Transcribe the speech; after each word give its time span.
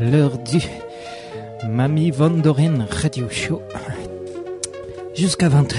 L'heure 0.00 0.38
du 0.38 0.58
Mamie 1.68 2.10
Vandoren 2.10 2.86
Radio 2.90 3.28
Show. 3.30 3.62
Jusqu'à 5.14 5.48
20h. 5.48 5.76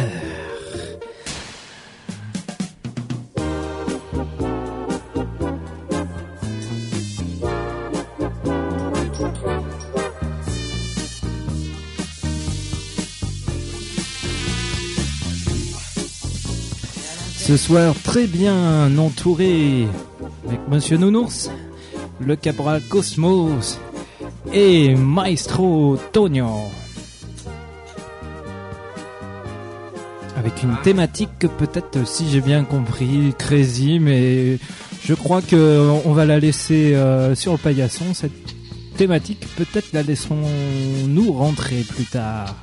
Ce 17.46 17.58
soir, 17.58 17.94
très 18.04 18.26
bien 18.26 18.98
entouré 18.98 19.88
avec 20.48 20.60
Monsieur 20.70 20.96
Nounours, 20.98 21.52
le 22.26 22.36
Cabral 22.36 22.82
Cosmos 22.90 23.80
et 24.52 24.96
Maestro 24.96 25.98
Tonio. 26.12 26.48
Avec 30.36 30.64
une 30.64 30.76
thématique 30.84 31.30
que 31.40 31.48
peut-être, 31.48 32.06
si 32.08 32.30
j'ai 32.30 32.42
bien 32.42 32.64
compris, 32.64 33.34
crazy, 33.38 34.00
mais 34.00 34.58
je 35.04 35.14
crois 35.14 35.42
que 35.42 35.90
on 36.06 36.14
va 36.14 36.26
la 36.26 36.40
laisser 36.40 36.96
euh, 36.96 37.36
sur 37.36 37.54
le 37.54 37.58
paillasson. 37.58 38.14
Cette 38.14 38.32
thématique, 38.98 39.46
peut-être 39.56 39.94
la 39.94 40.04
laisserons-nous 40.04 41.32
rentrer 41.32 41.84
plus 41.84 42.06
tard. 42.06 42.56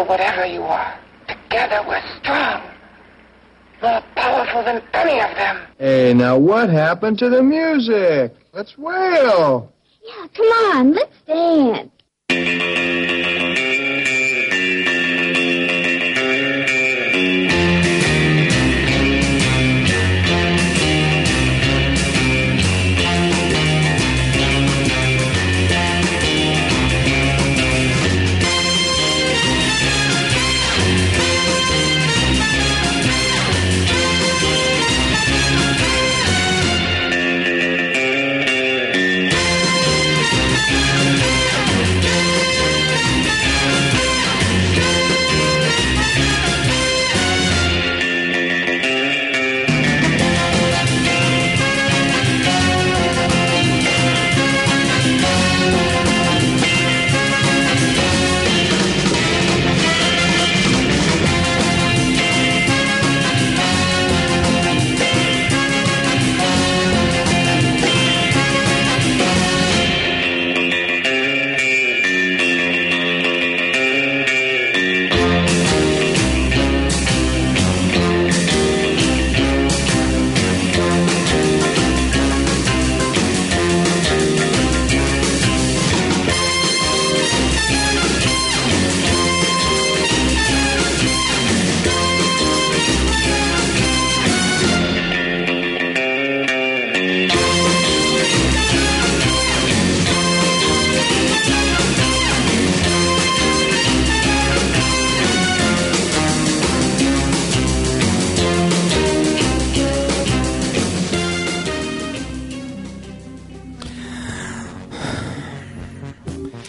And 0.00 0.08
you're 0.08 0.16
whatever 0.16 0.46
you 0.46 0.62
are. 0.62 0.98
Together 1.28 1.84
we're 1.86 2.02
strong. 2.22 2.62
More 3.82 4.02
powerful 4.16 4.62
than 4.62 4.82
any 4.94 5.20
of 5.20 5.36
them. 5.36 5.60
Hey, 5.78 6.14
now 6.14 6.38
what 6.38 6.70
happened 6.70 7.18
to 7.18 7.28
the 7.28 7.42
music? 7.42 8.34
Let's 8.54 8.78
wail. 8.78 9.70
Yeah, 10.02 10.26
come 10.34 10.46
on, 10.46 10.94
let's 10.94 11.20
dance. 11.26 11.90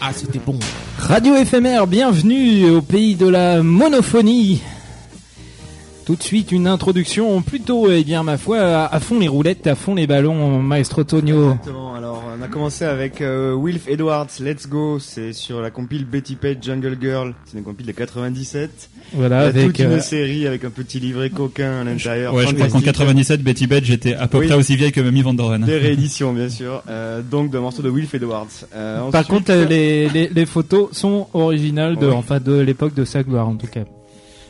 Ah, 0.04 0.10
c'était 0.12 0.40
bon. 0.44 0.58
Radio 0.98 1.36
éphémère, 1.36 1.86
bienvenue 1.86 2.70
au 2.70 2.82
pays 2.82 3.14
de 3.14 3.28
la 3.28 3.62
monophonie. 3.62 4.60
Tout 6.04 6.16
de 6.16 6.22
suite 6.22 6.50
une 6.50 6.66
introduction 6.66 7.40
plutôt, 7.42 7.88
eh 7.90 8.02
bien 8.02 8.24
ma 8.24 8.36
foi, 8.36 8.58
à, 8.58 8.98
fond 8.98 9.20
les 9.20 9.28
roulettes, 9.28 9.68
à 9.68 9.76
fond 9.76 9.94
les 9.94 10.08
ballons, 10.08 10.60
maestro 10.60 11.04
Tonio. 11.04 11.52
Exactement. 11.52 11.94
Alors, 11.94 12.24
on 12.36 12.42
a 12.42 12.48
commencé 12.48 12.84
avec 12.84 13.20
euh, 13.20 13.54
Wilf 13.54 13.86
Edwards, 13.86 14.26
Let's 14.40 14.66
Go. 14.68 14.98
C'est 14.98 15.32
sur 15.32 15.60
la 15.60 15.70
compile 15.70 16.04
Betty 16.04 16.34
Page 16.34 16.56
Jungle 16.60 16.98
Girl. 17.00 17.34
C'est 17.44 17.56
une 17.58 17.62
compile 17.62 17.86
de 17.86 17.92
97. 17.92 18.90
Voilà, 19.14 19.36
Il 19.36 19.42
y 19.42 19.44
a 19.44 19.48
avec 19.50 19.66
toute 19.66 19.78
une 19.78 19.92
euh, 19.92 20.00
série 20.00 20.46
avec 20.48 20.64
un 20.64 20.70
petit 20.70 20.98
livret 20.98 21.30
coquin 21.30 21.82
à 21.82 21.84
l'intérieur. 21.84 22.34
Ouais, 22.34 22.42
je 22.42 22.46
crois 22.54 22.66
qu'en 22.66 22.80
Fantastique. 22.80 22.84
97, 22.86 23.42
Betty 23.44 23.66
Page 23.68 23.90
était 23.92 24.14
à 24.14 24.26
peu 24.26 24.38
Oui. 24.38 24.46
près 24.48 24.56
aussi 24.56 24.74
vieille 24.74 24.90
que 24.92 25.00
Mamie 25.00 25.22
Van 25.22 25.34
Doren. 25.34 25.64
Des 25.64 25.78
rééditions, 25.78 26.32
bien 26.32 26.48
sûr. 26.48 26.82
Euh, 26.88 27.22
donc, 27.22 27.50
d'un 27.50 27.60
morceau 27.60 27.82
de 27.82 27.88
Wilf 27.90 28.12
Edwards. 28.14 28.48
Euh, 28.74 29.08
Par 29.12 29.26
contre, 29.28 29.52
les, 29.52 30.08
les, 30.08 30.28
les 30.34 30.46
photos 30.46 30.88
sont 30.90 31.28
originales 31.32 31.96
de, 31.96 32.06
Ouais. 32.06 32.12
enfin, 32.12 32.40
de 32.40 32.58
l'époque 32.58 32.94
de 32.94 33.04
sa 33.04 33.22
gloire 33.22 33.46
en 33.48 33.54
tout 33.54 33.68
cas. 33.68 33.82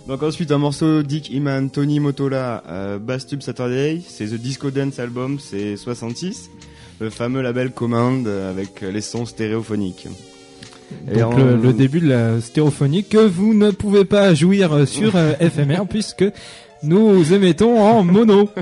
Donc 0.08 0.22
ensuite 0.22 0.50
un 0.50 0.58
morceau 0.58 1.02
Dick 1.02 1.30
Iman, 1.30 1.70
Tony 1.70 2.00
Motola, 2.00 2.62
euh, 2.68 2.98
Bass 2.98 3.26
Tube 3.26 3.40
Saturday, 3.40 4.00
c'est 4.06 4.26
The 4.26 4.34
Disco 4.34 4.70
Dance 4.70 4.98
Album, 4.98 5.38
c'est 5.38 5.76
66, 5.76 6.50
le 7.00 7.08
fameux 7.08 7.40
label 7.40 7.70
Command 7.70 8.26
euh, 8.26 8.50
avec 8.50 8.80
les 8.80 9.00
sons 9.00 9.26
stéréophoniques. 9.26 10.08
Et 11.10 11.18
Donc 11.20 11.34
en- 11.34 11.38
le, 11.38 11.56
le 11.56 11.72
début 11.72 12.00
de 12.00 12.08
la 12.08 12.40
stéréophonie 12.40 13.04
que 13.04 13.18
vous 13.18 13.54
ne 13.54 13.70
pouvez 13.70 14.04
pas 14.04 14.34
jouir 14.34 14.72
euh, 14.72 14.86
sur 14.86 15.14
euh, 15.16 15.32
FMR 15.40 15.86
puisque 15.88 16.24
nous 16.82 17.32
émettons 17.32 17.80
en 17.80 18.02
mono. 18.02 18.48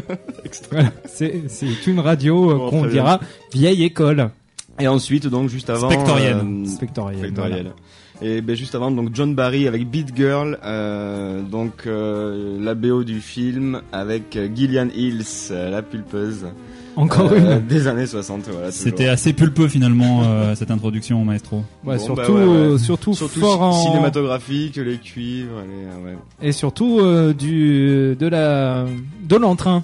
Voilà, 0.72 0.90
c'est 1.08 1.42
c'est 1.48 1.86
une 1.86 2.00
radio 2.00 2.50
euh, 2.50 2.54
Bon, 2.56 2.70
qu'on 2.70 2.86
dira 2.86 3.20
vieille 3.54 3.84
école. 3.84 4.30
Et 4.80 4.88
ensuite 4.88 5.26
donc 5.28 5.48
juste 5.48 5.70
avant 5.70 5.88
Spectorienne. 5.90 6.64
euh, 6.64 6.68
Spectorienne. 6.68 7.18
Spectorienne. 7.18 7.70
Et 8.22 8.42
ben 8.42 8.54
juste 8.54 8.74
avant 8.74 8.90
donc 8.90 9.10
John 9.14 9.34
Barry 9.34 9.66
avec 9.66 9.88
Beat 9.88 10.14
Girl, 10.14 10.58
euh, 10.64 11.40
donc 11.42 11.86
euh, 11.86 12.58
la 12.62 12.74
BO 12.74 13.02
du 13.02 13.20
film 13.20 13.80
avec 13.92 14.36
euh, 14.36 14.46
Gillian 14.54 14.88
Hills, 14.94 15.24
euh, 15.50 15.70
la 15.70 15.80
pulpeuse. 15.82 16.44
Encore 16.96 17.30
euh, 17.32 17.58
une. 17.60 17.66
des 17.66 17.86
années 17.86 18.06
60 18.06 18.48
voilà. 18.52 18.72
C'était 18.72 19.06
assez 19.06 19.32
pulpeux 19.32 19.68
finalement 19.68 20.22
euh, 20.24 20.54
cette 20.54 20.70
introduction, 20.70 21.24
maestro. 21.24 21.64
Ouais, 21.84 21.96
Bon, 21.96 22.04
surtout, 22.04 22.32
bah 22.34 22.40
ouais, 22.44 22.68
ouais. 22.72 22.78
surtout, 22.78 23.14
Surtout 23.14 23.40
fort 23.40 23.62
en 23.62 23.72
cinématographique, 23.86 24.76
les 24.76 24.98
cuivres, 24.98 25.62
les, 25.66 26.10
ouais. 26.10 26.18
et 26.42 26.52
surtout 26.52 26.98
euh, 27.00 27.32
du 27.32 28.16
de 28.18 28.26
la 28.26 28.84
de 29.22 29.36
l'entrain, 29.36 29.82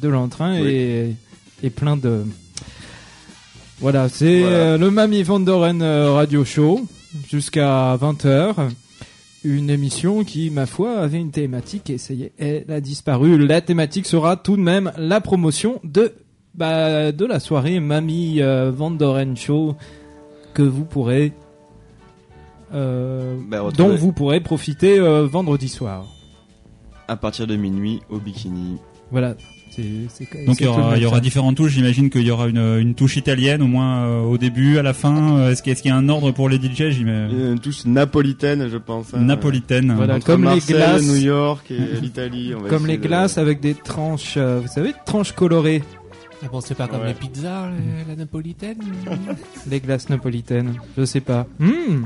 de 0.00 0.08
l'entrain 0.08 0.54
Oui. 0.62 0.68
et 0.70 1.16
et 1.62 1.70
plein 1.70 1.96
de. 1.98 2.22
Voilà, 3.80 4.08
c'est 4.08 4.40
Voilà. 4.40 4.56
euh, 4.56 4.78
le 4.78 4.90
Mamie 4.90 5.22
Van 5.22 5.40
Doren 5.40 5.82
euh, 5.82 6.12
Radio 6.12 6.44
Show 6.44 6.80
jusqu'à 7.28 7.96
20h. 7.96 8.54
Une 9.44 9.70
émission 9.70 10.24
qui, 10.24 10.50
ma 10.50 10.66
foi, 10.66 10.98
avait 10.98 11.18
une 11.20 11.30
thématique 11.30 11.90
et 11.90 11.98
ça 11.98 12.12
y 12.12 12.24
est, 12.24 12.32
elle 12.38 12.70
a 12.72 12.80
disparu. 12.80 13.38
La 13.46 13.60
thématique 13.60 14.06
sera 14.06 14.36
tout 14.36 14.56
de 14.56 14.62
même 14.62 14.92
la 14.98 15.20
promotion 15.20 15.80
de 15.84 16.12
bah, 16.54 17.12
de 17.12 17.24
la 17.24 17.38
soirée 17.38 17.78
Mamie 17.78 18.42
euh, 18.42 18.72
Van 18.74 18.90
Doren 18.90 19.36
Show 19.36 19.76
que 20.54 20.62
vous 20.62 20.84
pourrez 20.84 21.32
euh, 22.74 23.36
Bah, 23.48 23.62
dont 23.76 23.94
vous 23.94 24.12
pourrez 24.12 24.40
profiter 24.40 24.98
vendredi 24.98 25.68
soir. 25.68 26.04
à 27.06 27.16
partir 27.16 27.46
de 27.46 27.54
minuit 27.54 28.00
au 28.10 28.18
bikini. 28.18 28.78
Voilà. 29.12 29.36
C'est, 29.78 30.44
Donc 30.46 30.60
il 30.60 30.64
y 30.64 30.66
aura, 30.66 30.96
il 30.96 31.02
y 31.04 31.20
différentes 31.20 31.56
touches. 31.56 31.72
J'imagine 31.72 32.10
qu'il 32.10 32.22
y 32.26 32.30
aura 32.30 32.48
une, 32.48 32.58
une 32.80 32.94
touche 32.94 33.16
italienne 33.16 33.62
au 33.62 33.66
moins 33.68 34.02
euh, 34.04 34.20
au 34.22 34.36
début, 34.38 34.78
à 34.78 34.82
la 34.82 34.92
fin. 34.92 35.36
Euh, 35.38 35.50
Est-ce 35.52 35.62
qu'il 35.62 35.86
y 35.86 35.92
a 35.92 35.96
un 35.96 36.08
ordre 36.08 36.32
pour 36.32 36.48
les 36.48 36.56
DJ 36.56 36.80
Une 37.00 37.58
touche 37.62 37.84
napolitaine, 37.84 38.68
je 38.70 38.76
pense. 38.76 39.14
hein. 39.14 39.20
Napolitaine. 39.20 39.92
Voilà. 39.96 40.16
Entre 40.16 40.26
comme 40.26 40.44
les 40.44 40.58
glaces. 40.60 41.04
New 41.04 41.16
York 41.16 41.70
et 41.70 41.78
l'Italie. 42.02 42.54
on 42.56 42.62
va 42.62 42.68
Comme 42.68 42.86
les 42.86 42.96
de- 42.96 43.02
glaces 43.06 43.38
avec 43.38 43.60
des 43.60 43.74
tranches, 43.74 44.34
euh, 44.36 44.60
vous 44.60 44.68
savez, 44.68 44.92
tranches 45.06 45.32
colorées. 45.32 45.82
Ah 46.42 46.46
bon, 46.50 46.60
c'est 46.60 46.74
pas 46.74 46.86
comme 46.88 47.00
Ouais. 47.02 47.08
les 47.08 47.14
pizzas, 47.14 47.68
les- 47.70 48.04
la 48.08 48.16
napolitaine 48.16 48.78
Les 49.70 49.80
glaces 49.80 50.08
napolitaines. 50.08 50.74
Je 50.96 51.04
sais 51.04 51.20
pas. 51.20 51.46
Hmm. 51.60 52.04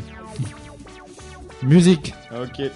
Musique. 1.63 2.13
Ok. 2.33 2.71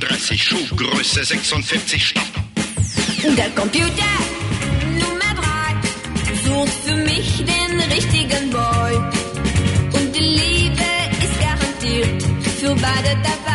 39 0.00 0.42
Schuhgröße, 0.42 1.24
46 1.24 2.08
Stopp. 2.08 2.24
Der 3.36 3.50
Computer 3.50 4.14
Nummer 4.98 5.32
3 5.36 6.48
sucht 6.48 6.72
für 6.84 6.96
mich 6.96 7.36
den 7.38 7.80
richtigen 7.92 8.50
Boy. 8.50 8.96
Und 9.92 10.16
die 10.16 10.20
Liebe 10.20 10.88
ist 11.22 11.40
garantiert 11.40 12.22
für 12.58 12.74
beide 12.74 13.16
dabei. 13.22 13.54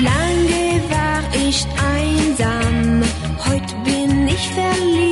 Lange 0.00 0.82
war 0.88 1.22
ich 1.48 1.66
einsam, 1.96 3.02
heute 3.44 3.74
bin 3.84 4.28
ich 4.28 4.48
verliebt. 4.50 5.11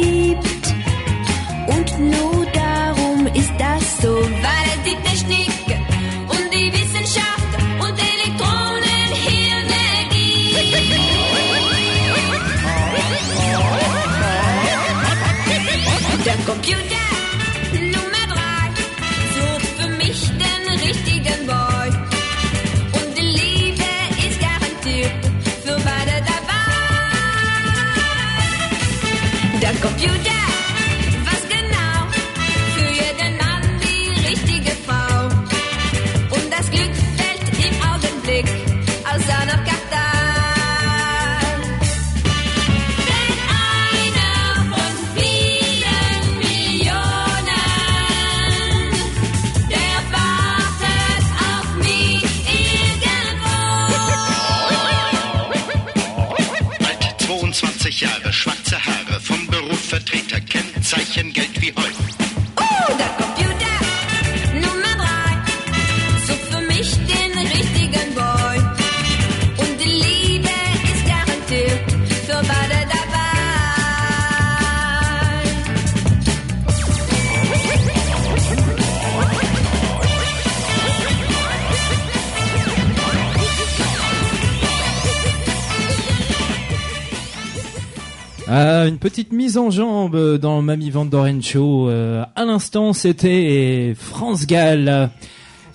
Ah, 88.53 88.87
une 88.89 88.99
petite 88.99 89.33
mise 89.33 89.57
en 89.59 89.71
jambe 89.71 90.17
euh, 90.17 90.37
dans 90.37 90.61
Mamie 90.61 90.91
Van 90.91 91.05
Doren 91.05 91.41
Show. 91.41 91.89
Euh, 91.89 92.25
à 92.35 92.45
l'instant, 92.45 92.93
c'était 92.93 93.95
France 93.97 94.45
Gall 94.45 94.89
euh, 94.89 95.07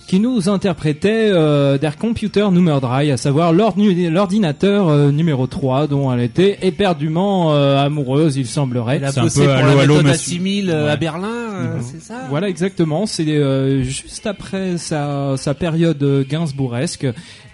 qui 0.06 0.20
nous 0.20 0.50
interprétait 0.50 1.30
euh, 1.32 1.78
Der 1.78 1.96
Computer 1.96 2.48
Nummer 2.52 2.78
3, 2.80 2.98
à 3.12 3.16
savoir 3.16 3.54
l'ordi- 3.54 4.10
l'ordinateur 4.10 4.88
euh, 4.88 5.10
numéro 5.10 5.46
3 5.46 5.86
dont 5.86 6.12
elle 6.12 6.20
était 6.20 6.58
éperdument 6.62 7.54
euh, 7.54 7.78
amoureuse, 7.82 8.36
il 8.36 8.46
semblerait. 8.46 8.96
Elle 8.96 9.04
a 9.06 9.12
C'est 9.12 9.20
un 9.20 9.22
bossé 9.22 9.40
peu 9.40 9.46
pour 9.46 9.54
allô, 9.54 9.76
la 9.76 9.82
allô, 9.82 9.94
méthode 9.94 10.06
monsieur. 10.12 10.38
A6000 10.38 10.68
euh, 10.68 10.92
à. 10.92 10.96
Berlin, 10.96 11.28
euh, 11.28 11.78
c'est 11.80 12.02
ça 12.02 12.26
Voilà 12.28 12.48
exactement, 12.50 13.06
c'est 13.06 13.26
euh, 13.26 13.82
juste 13.82 14.26
après 14.26 14.76
sa, 14.76 15.34
sa 15.38 15.54
période 15.54 16.02
euh, 16.02 16.24
gainsbouresque 16.28 17.04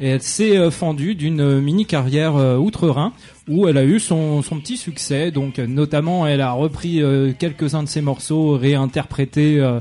et 0.01 0.09
elle 0.09 0.23
s'est 0.23 0.57
euh, 0.59 0.71
fendue 0.73 1.15
d'une 1.15 1.61
mini 1.61 1.87
carrière 1.87 2.35
euh, 2.37 2.57
outre-Rhin 2.57 3.13
où 3.49 3.67
elle 3.69 3.77
a 3.77 3.85
eu 3.85 3.99
son, 3.99 4.43
son 4.43 4.59
petit 4.59 4.77
succès. 4.77 5.31
Donc 5.31 5.59
notamment 5.59 6.27
elle 6.27 6.41
a 6.41 6.53
repris 6.53 7.03
euh, 7.03 7.33
quelques-uns 7.37 7.83
de 7.83 7.89
ses 7.89 8.01
morceaux 8.01 8.57
réinterprétés 8.57 9.61
euh, 9.61 9.81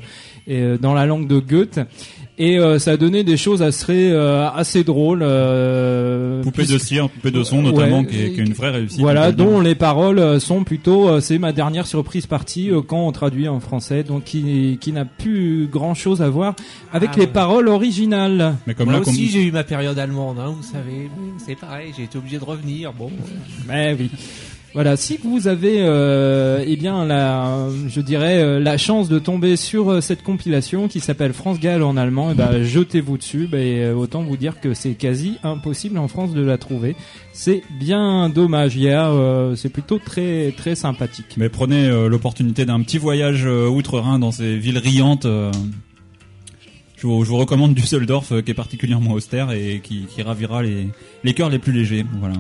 euh, 0.50 0.78
dans 0.78 0.94
la 0.94 1.06
langue 1.06 1.28
de 1.28 1.40
Goethe. 1.40 1.80
Et 2.44 2.58
euh, 2.58 2.80
ça 2.80 2.92
a 2.94 2.98
donné 2.98 3.24
des 3.24 3.38
choses 3.38 3.62
assez, 3.62 4.10
euh, 4.12 4.50
assez 4.50 4.84
drôles. 4.84 5.22
euh, 5.22 6.42
Poupée 6.42 6.66
de 6.66 6.80
cire, 6.80 7.08
poupée 7.08 7.30
de 7.30 7.44
son 7.44 7.62
notamment, 7.62 8.00
Ouais. 8.00 8.06
qui, 8.08 8.20
est, 8.20 8.32
qui 8.34 8.40
est 8.42 8.44
une 8.44 8.54
vraie 8.54 8.72
réussite. 8.72 9.00
Voilà, 9.00 9.32
dont 9.32 9.60
les 9.60 9.76
paroles 9.76 10.18
euh, 10.18 10.40
sont 10.40 10.64
plutôt, 10.64 11.08
euh, 11.08 11.20
c'est 11.20 11.38
ma 11.38 11.52
dernière 11.54 11.86
surprise 11.86 12.26
partie 12.26 12.72
euh, 12.72 12.82
quand 12.82 13.06
on 13.06 13.12
traduit 13.12 13.48
en 13.48 13.60
français, 13.60 14.02
donc 14.04 14.24
qui, 14.24 14.80
qui 14.82 14.92
n'a 14.92 15.06
plus 15.06 15.68
grand 15.72 15.94
chose 15.94 16.24
à 16.24 16.30
voir 16.30 16.56
avec 16.92 17.12
Ah, 17.14 17.18
les 17.18 17.22
ouais. 17.22 17.28
paroles 17.28 17.68
originales. 17.68 18.56
Mais 18.66 18.74
comme 18.74 18.86
Moi 18.86 18.96
là, 18.96 19.00
comme- 19.04 19.14
aussi, 19.14 19.28
j'ai 19.30 19.44
eu 19.44 19.52
ma 19.52 19.64
période 19.64 20.00
allemande, 20.00 20.38
hein, 20.40 20.52
vous 20.58 20.64
savez. 20.64 21.12
C'est 21.46 21.56
pareil, 21.56 21.92
j'ai 21.96 22.06
été 22.06 22.18
obligé 22.18 22.40
de 22.40 22.44
revenir. 22.44 22.92
Bon, 22.94 23.12
Mais 23.68 23.96
oui. 24.00 24.10
Voilà, 24.74 24.96
si 24.96 25.18
vous 25.22 25.50
avez, 25.50 25.82
euh, 25.82 26.64
eh 26.66 26.78
bien, 26.78 27.04
la, 27.04 27.68
je 27.90 28.00
dirais, 28.00 28.42
euh, 28.42 28.58
la 28.58 28.78
chance 28.78 29.10
de 29.10 29.20
tomber 29.20 29.58
sur 29.58 29.90
euh, 29.92 30.00
cette 30.00 30.24
compilation 30.24 30.88
qui 30.88 31.02
s'appelle 31.02 31.34
France 31.34 31.60
Gall 31.60 31.84
en 31.84 31.98
allemand, 31.98 32.30
eh 32.32 32.36
ben, 32.36 32.64
jetez-vous 32.64 33.18
dessus. 33.18 33.50
Ben, 33.52 33.60
euh, 33.60 33.94
autant 33.94 34.24
vous 34.24 34.38
dire 34.38 34.62
que 34.62 34.74
c'est 34.74 34.94
quasi 34.94 35.38
impossible 35.44 35.98
en 35.98 36.08
France 36.08 36.34
de 36.34 36.42
la 36.42 36.58
trouver. 36.58 36.96
C'est 37.34 37.64
bien 37.82 38.30
dommage. 38.30 38.78
Hier, 38.78 39.10
euh, 39.12 39.56
c'est 39.56 39.68
plutôt 39.68 40.00
très, 40.00 40.54
très 40.56 40.76
sympathique. 40.76 41.36
Mais 41.36 41.50
prenez 41.50 41.88
euh, 41.88 42.08
l'opportunité 42.08 42.64
d'un 42.66 42.82
petit 42.82 42.98
voyage 42.98 43.46
euh, 43.46 43.68
outre-Rhin 43.68 44.20
dans 44.20 44.32
ces 44.32 44.56
villes 44.58 44.78
riantes. 44.78 45.26
euh, 45.26 45.52
je, 46.96 47.08
vous, 47.08 47.26
je 47.26 47.30
vous 47.30 47.38
recommande 47.38 47.74
Düsseldorf, 47.74 48.32
euh, 48.32 48.42
qui 48.42 48.52
est 48.52 48.54
particulièrement 48.54 49.12
austère 49.12 49.52
et 49.52 49.82
qui, 49.84 50.06
qui 50.06 50.22
ravira 50.22 50.64
les, 50.64 50.88
les 51.26 51.34
cœurs 51.34 51.50
les 51.50 51.60
plus 51.60 51.74
légers. 51.74 52.06
Voilà. 52.22 52.36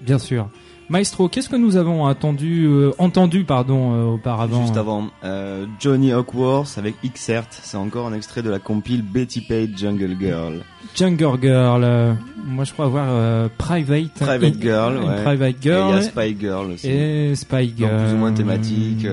Bien 0.00 0.18
sûr. 0.18 0.50
Maestro, 0.90 1.28
qu'est-ce 1.28 1.48
que 1.48 1.54
nous 1.54 1.76
avons 1.76 2.06
attendu, 2.06 2.64
euh, 2.66 2.90
entendu, 2.98 3.44
pardon, 3.44 3.94
euh, 3.94 4.04
auparavant 4.14 4.62
Juste 4.62 4.76
avant, 4.76 5.06
euh, 5.22 5.64
Johnny 5.78 6.10
Hawkworth 6.12 6.76
avec 6.78 6.96
Xert, 7.14 7.44
c'est 7.50 7.76
encore 7.76 8.08
un 8.08 8.12
extrait 8.12 8.42
de 8.42 8.50
la 8.50 8.58
compile 8.58 9.02
Betty 9.02 9.40
Page 9.40 9.68
Jungle 9.76 10.16
Girl. 10.20 10.62
Jungle 10.96 11.40
Girl. 11.40 12.16
moi, 12.44 12.64
je 12.64 12.72
crois 12.72 12.86
avoir 12.86 13.48
Private. 13.50 14.14
Private 14.18 14.60
Girl, 14.60 14.96
in 14.96 15.08
ouais. 15.08 15.22
Private 15.22 15.54
Et 15.54 15.58
il 15.58 15.58
y 15.58 15.62
Girl. 15.62 15.94
a 15.94 16.02
Spy 16.02 16.36
Girl 16.40 16.70
aussi. 16.72 16.88
Et 16.88 17.34
Spy 17.36 17.68
Donc 17.68 17.76
Girl. 17.78 18.02
plus 18.06 18.12
ou 18.14 18.16
moins 18.16 18.32
thématique, 18.32 19.06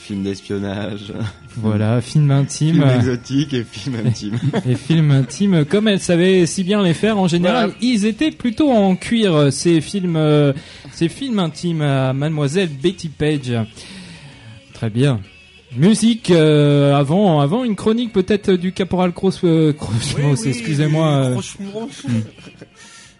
film 0.00 0.22
d'espionnage, 0.24 1.12
Voilà, 1.56 2.00
film 2.00 2.30
intime. 2.30 2.76
film 2.76 2.88
exotique 2.90 3.52
et 3.52 3.64
film 3.64 3.96
intime. 4.04 4.38
et 4.68 4.74
film 4.74 5.10
intime, 5.12 5.64
comme 5.64 5.86
elle 5.88 6.00
savait 6.00 6.46
si 6.46 6.64
bien 6.64 6.82
les 6.82 6.94
faire 6.94 7.18
en 7.18 7.28
général, 7.28 7.66
Voilà. 7.70 7.78
ils 7.82 8.06
étaient 8.06 8.30
plutôt 8.30 8.70
en 8.70 8.96
cuir 8.96 9.52
ces 9.52 9.80
films, 9.80 10.16
euh, 10.16 10.52
ces 10.92 11.08
films 11.08 11.38
intimes 11.38 11.82
à 11.82 12.12
Mademoiselle 12.12 12.68
Betty 12.68 13.08
Page. 13.08 13.52
Très 14.72 14.90
bien. 14.90 15.20
Musique 15.76 16.30
euh, 16.32 16.96
avant, 16.96 17.40
avant 17.40 17.62
une 17.62 17.76
chronique 17.76 18.12
peut-être 18.12 18.52
du 18.52 18.72
Caporal 18.72 19.12
Cross, 19.12 19.40
euh, 19.44 19.72
Oui, 20.18 20.24
oui, 20.24 20.48
excusez-moi. 20.48 21.20
oui, 21.20 21.26
euh, 21.26 21.32
franchement. 21.32 21.88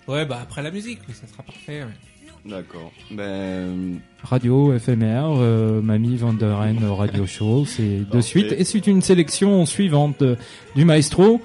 ouais, 0.09 0.27
bah 0.27 0.41
après 0.43 0.63
la 0.63 0.71
musique, 0.73 0.99
oui, 1.09 1.15
ça 1.15 1.29
sera 1.33 1.43
parfait. 1.45 1.83
ouais. 1.85 2.10
D'accord. 2.47 2.91
Ben, 3.11 4.01
Radio 4.23 4.73
éphémère, 4.73 5.27
euh, 5.37 5.83
Mamie 5.83 6.17
Van 6.17 6.33
der 6.33 6.59
Ren 6.59 6.77
Radio 6.95 7.27
Show, 7.27 7.65
c'est 7.67 8.01
de 8.11 8.21
suite. 8.21 8.53
Et 8.57 8.65
c'est 8.65 8.87
une 8.87 9.03
sélection 9.03 9.67
suivante 9.67 10.23
euh, 10.23 10.37
du 10.75 10.85
maestro 10.85 11.41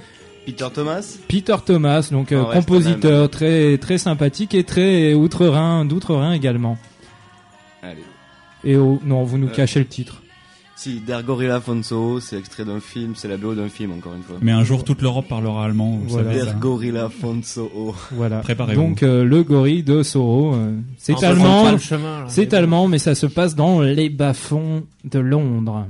Peter 0.45 0.67
Thomas 0.73 1.17
Peter 1.27 1.55
Thomas, 1.65 2.07
donc 2.11 2.31
euh, 2.31 2.43
reste 2.43 2.67
compositeur 2.67 3.29
très 3.29 3.77
très 3.77 3.97
sympathique 3.97 4.53
et 4.53 4.63
très 4.63 5.13
outre-Rhin, 5.13 5.85
d'outre-Rhin 5.85 6.33
également. 6.33 6.77
Allez. 7.81 8.03
Et 8.63 8.77
oh, 8.77 8.99
non, 9.03 9.23
vous 9.23 9.37
nous 9.37 9.47
Euh. 9.47 9.51
cachez 9.51 9.79
le 9.79 9.87
titre. 9.87 10.21
Si, 10.77 10.99
Der 10.99 11.23
Gorilla 11.23 11.61
Fonso, 11.61 12.19
c'est 12.19 12.37
extrait 12.37 12.65
d'un 12.65 12.81
film, 12.81 13.13
c'est 13.15 13.29
la 13.29 13.37
BO 13.37 13.55
d'un 13.55 13.69
film 13.69 13.93
encore 13.93 14.13
une 14.13 14.23
fois. 14.23 14.35
Mais 14.41 14.51
un 14.51 14.63
jour, 14.65 14.83
toute 14.83 15.01
l'Europe 15.01 15.25
parlera 15.29 15.63
allemand. 15.63 15.91
Vous 16.03 16.09
Voilà. 16.09 16.27
savez, 16.31 16.39
Der 16.43 16.53
ça. 16.53 16.59
Gorilla 16.59 17.09
Fonso. 17.09 17.95
Voilà. 18.11 18.39
Préparez-vous. 18.39 18.81
Donc 18.81 19.01
euh, 19.03 19.23
le 19.23 19.43
gorille 19.43 19.83
de 19.83 20.03
Soro, 20.03 20.53
euh, 20.53 20.73
c'est 20.97 21.13
reprend 21.13 21.27
allemand, 21.29 21.63
pas 21.63 21.71
le 21.71 21.77
chemin, 21.77 22.19
là. 22.19 22.25
c'est 22.27 22.53
allemand, 22.53 22.87
mais 22.89 22.97
ça 22.99 23.15
se 23.15 23.25
passe 23.25 23.55
dans 23.55 23.79
les 23.81 24.09
bas-fonds 24.09 24.83
de 25.05 25.19
Londres. 25.19 25.85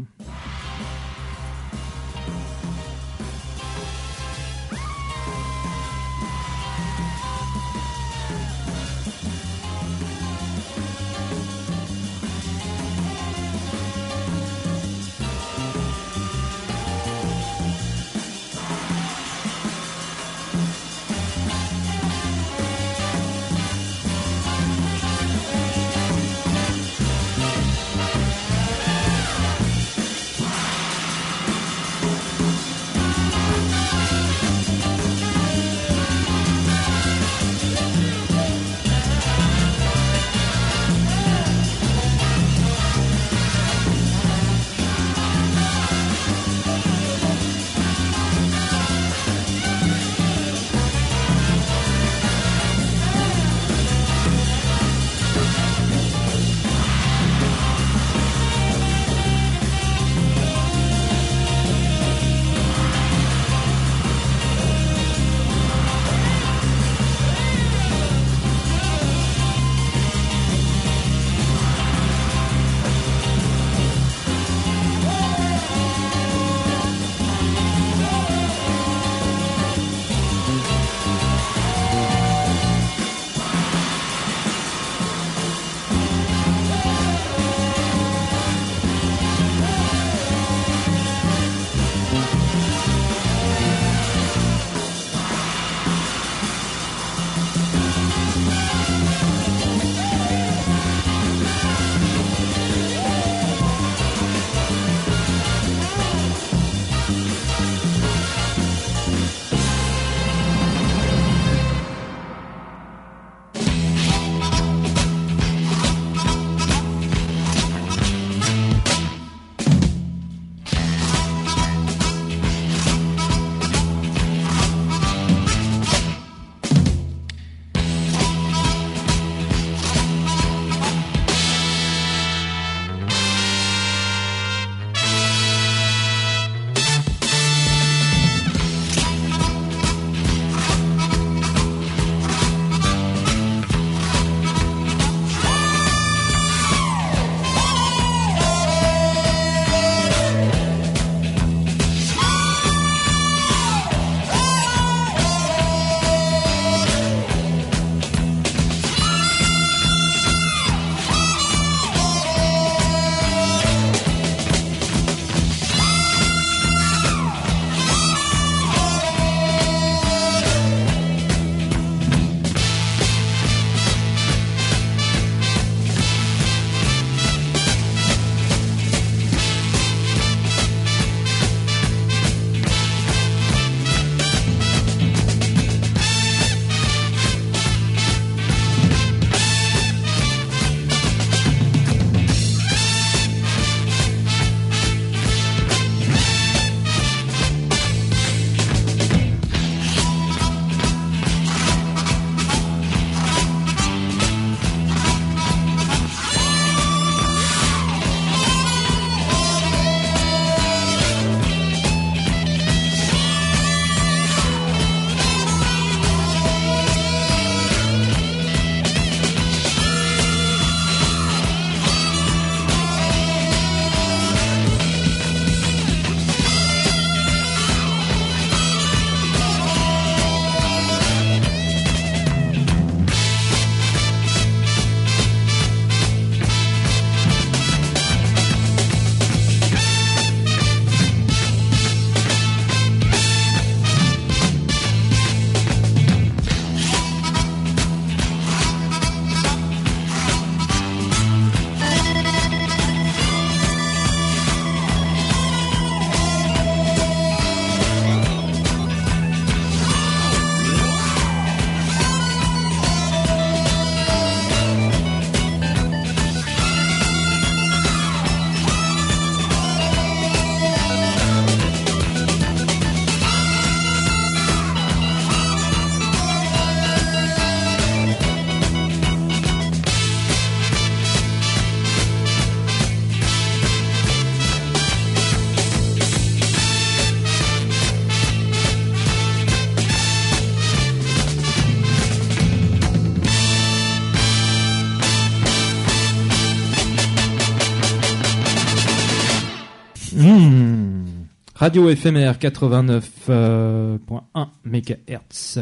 Radio 301.66 301.90
FMR 301.96 302.34
89.1 302.40 304.20
MHz. 304.66 305.60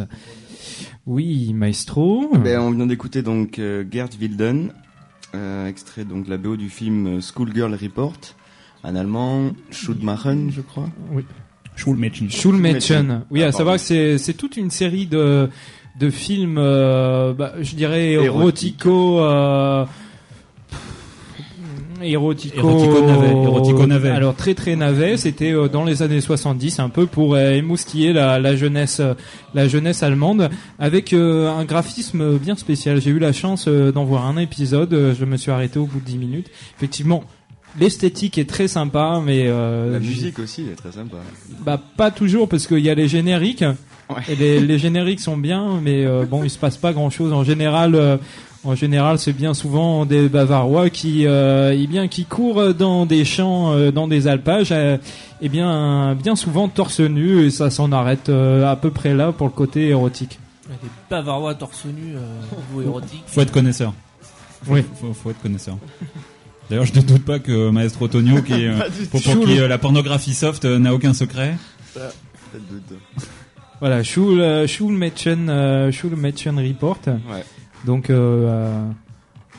Oui, 1.08 1.54
Maestro. 1.54 2.30
Ben, 2.44 2.60
on 2.60 2.72
vient 2.72 2.88
d'écouter 2.88 3.22
donc 3.22 3.58
euh, 3.58 3.86
Gerd 3.90 4.10
Wilden, 4.20 4.74
euh, 5.34 5.66
extrait 5.66 6.04
donc 6.04 6.26
de 6.26 6.30
la 6.30 6.36
BO 6.38 6.58
du 6.58 6.68
film 6.68 7.22
Schoolgirl 7.22 7.74
Report, 7.82 8.18
en 8.84 8.98
allemand 8.98 9.52
Schulmachen, 9.72 10.52
je 10.52 10.60
crois. 10.60 10.90
Oui. 11.14 11.24
Schulmädchen. 11.78 12.30
Schulmädchen. 12.30 13.22
Oui, 13.32 13.42
Ah, 13.42 13.44
à 13.44 13.46
pardon. 13.52 13.58
savoir 13.60 13.76
que 13.78 13.82
c'est 13.84 14.18
c'est 14.18 14.34
toute 14.34 14.58
une 14.58 14.72
série 14.72 15.08
de 15.08 15.48
de 15.98 16.10
films, 16.10 16.58
euh, 16.58 17.34
bah, 17.34 17.54
je 17.62 17.76
dirais 17.78 18.12
Érotique. 18.12 18.84
Érotico. 22.04 22.58
Érotico 22.58 22.98
érotico-navet. 22.98 24.10
alors 24.10 24.36
très 24.36 24.54
très 24.54 24.76
navet 24.76 25.18
c'était 25.18 25.52
euh, 25.54 25.68
dans 25.68 25.84
les 25.84 26.02
années 26.02 26.22
70 26.22 26.80
un 26.80 26.90
peu 26.90 27.06
pour 27.06 27.36
euh, 27.36 27.52
émoustiller 27.54 28.14
la, 28.14 28.40
la 28.40 28.56
jeunesse 28.56 29.00
euh, 29.00 29.14
la 29.54 29.68
jeunesse 29.68 30.04
allemande 30.04 30.50
avec 30.80 31.14
euh, 31.14 31.50
un 31.50 31.66
graphisme 31.66 32.38
bien 32.38 32.56
spécial 32.56 33.02
j'ai 33.02 33.12
eu 33.12 33.20
la 33.20 33.32
chance 33.34 33.66
euh, 33.68 33.92
d'en 33.92 34.04
voir 34.06 34.26
un 34.26 34.38
épisode 34.38 35.14
je 35.18 35.26
me 35.26 35.38
suis 35.38 35.52
arrêté 35.52 35.80
au 35.80 35.86
bout 35.86 36.00
de 36.00 36.06
10 36.06 36.18
minutes 36.18 36.48
effectivement 36.78 37.24
l'esthétique 37.80 38.38
est 38.38 38.50
très 38.50 38.68
sympa 38.68 39.22
mais 39.26 39.46
euh, 39.48 39.94
La 39.94 40.00
musique 40.00 40.40
aussi 40.40 40.62
est 40.72 40.76
très 40.76 40.92
sympa. 40.92 41.18
bah 41.66 41.82
pas 41.98 42.12
toujours 42.12 42.48
parce 42.48 42.68
qu'il 42.68 42.80
y 42.80 42.90
a 42.90 42.96
les 42.96 43.08
génériques 43.08 43.64
et 44.30 44.36
les, 44.36 44.60
les 44.60 44.78
génériques 44.78 45.20
sont 45.22 45.38
bien 45.38 45.80
mais 45.82 46.06
euh, 46.06 46.26
bon 46.30 46.44
il 46.44 46.50
se 46.52 46.60
passe 46.60 46.78
pas 46.78 46.94
grand 46.94 47.10
chose 47.10 47.34
en 47.34 47.44
général 47.44 47.96
euh, 47.96 48.18
en 48.64 48.76
général 48.76 49.20
c'est 49.20 49.34
bien 49.34 49.54
souvent 49.54 50.06
des 50.06 50.30
Bavarois 50.30 50.90
qui 50.90 51.26
euh, 51.26 51.76
eh 51.78 51.88
bien 51.88 52.08
qui 52.08 52.26
courent 52.26 52.74
dans 52.74 53.06
des 53.06 53.26
champs 53.26 53.74
euh, 53.74 53.92
dans 53.92 54.08
des 54.08 54.28
alpages 54.28 54.70
euh, 54.72 54.98
et 55.42 55.50
bien 55.50 56.16
bien 56.16 56.36
souvent 56.36 56.68
torse 56.70 57.00
nu 57.00 57.46
et 57.46 57.50
ça 57.52 57.70
s'en 57.70 57.92
arrête 57.92 58.30
euh, 58.30 58.70
à 58.72 58.76
peu 58.76 58.90
près 58.92 59.14
là 59.14 59.32
pour 59.32 59.48
le 59.48 59.54
côté 59.54 59.90
érotique 59.90 60.40
Des 60.70 60.90
Bavarois 61.10 61.56
torse 61.56 61.86
nu, 61.86 62.16
euh, 62.16 62.20
niveau 62.70 62.82
érotique. 62.90 63.24
Faut 63.28 63.42
être 63.42 63.52
connaisseur. 63.52 63.94
Faut, 64.64 64.74
Oui. 64.76 64.84
faut, 65.00 65.14
faut 65.14 65.30
être 65.32 65.42
connaisseur. 65.42 65.78
D'ailleurs, 66.70 66.86
je 66.86 66.96
ne 66.98 67.02
doute 67.02 67.26
pas 67.26 67.40
que 67.40 67.70
Maestro 67.70 68.08
Tonio, 68.08 68.42
qui 68.42 68.54
est, 68.54 68.68
euh, 68.70 68.80
pour, 69.12 69.22
pour 69.22 69.46
qui 69.46 69.60
euh, 69.60 69.68
la 69.68 69.78
pornographie 69.78 70.34
soft 70.34 70.64
euh, 70.64 70.80
n'a 70.80 70.94
aucun 70.94 71.14
secret. 71.14 71.58
Ça, 71.94 72.10
doute. 72.54 72.98
voilà 73.82 74.04
Schul 74.04 74.66
Schulmädchen 74.68 75.92
Schulmädchen 75.92 76.58
Report 76.60 77.00
Ouais. 77.06 77.44
Donc 77.86 78.10
euh, 78.10 78.48
euh, 78.48 78.86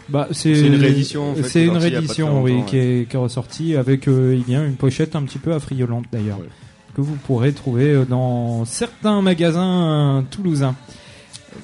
bah 0.09 0.29
c'est 0.33 0.53
une 0.53 0.75
réédition, 0.77 1.31
en 1.31 1.35
fait, 1.35 1.43
c'est 1.45 1.51
qui 1.51 1.59
est 1.59 1.67
une 1.67 1.77
réédition 1.77 2.43
oui 2.43 2.63
qui 2.67 2.77
est 2.79 3.09
qui 3.09 3.17
est 3.17 3.19
ressortie 3.19 3.77
avec 3.77 4.07
euh, 4.09 4.37
eh 4.39 4.43
bien 4.45 4.65
une 4.67 4.77
pochette 4.77 5.17
un 5.17 5.23
petit 5.23 5.39
peu 5.39 5.53
affriolante 5.55 6.05
d'ailleurs 6.13 6.39
Ouais. 6.39 6.47
que 6.95 7.01
vous 7.01 7.17
pourrez 7.17 7.53
trouver 7.53 7.91
euh, 7.91 8.05
dans 8.05 8.65
certains 8.65 9.21
magasins 9.23 10.25
toulousains 10.31 10.75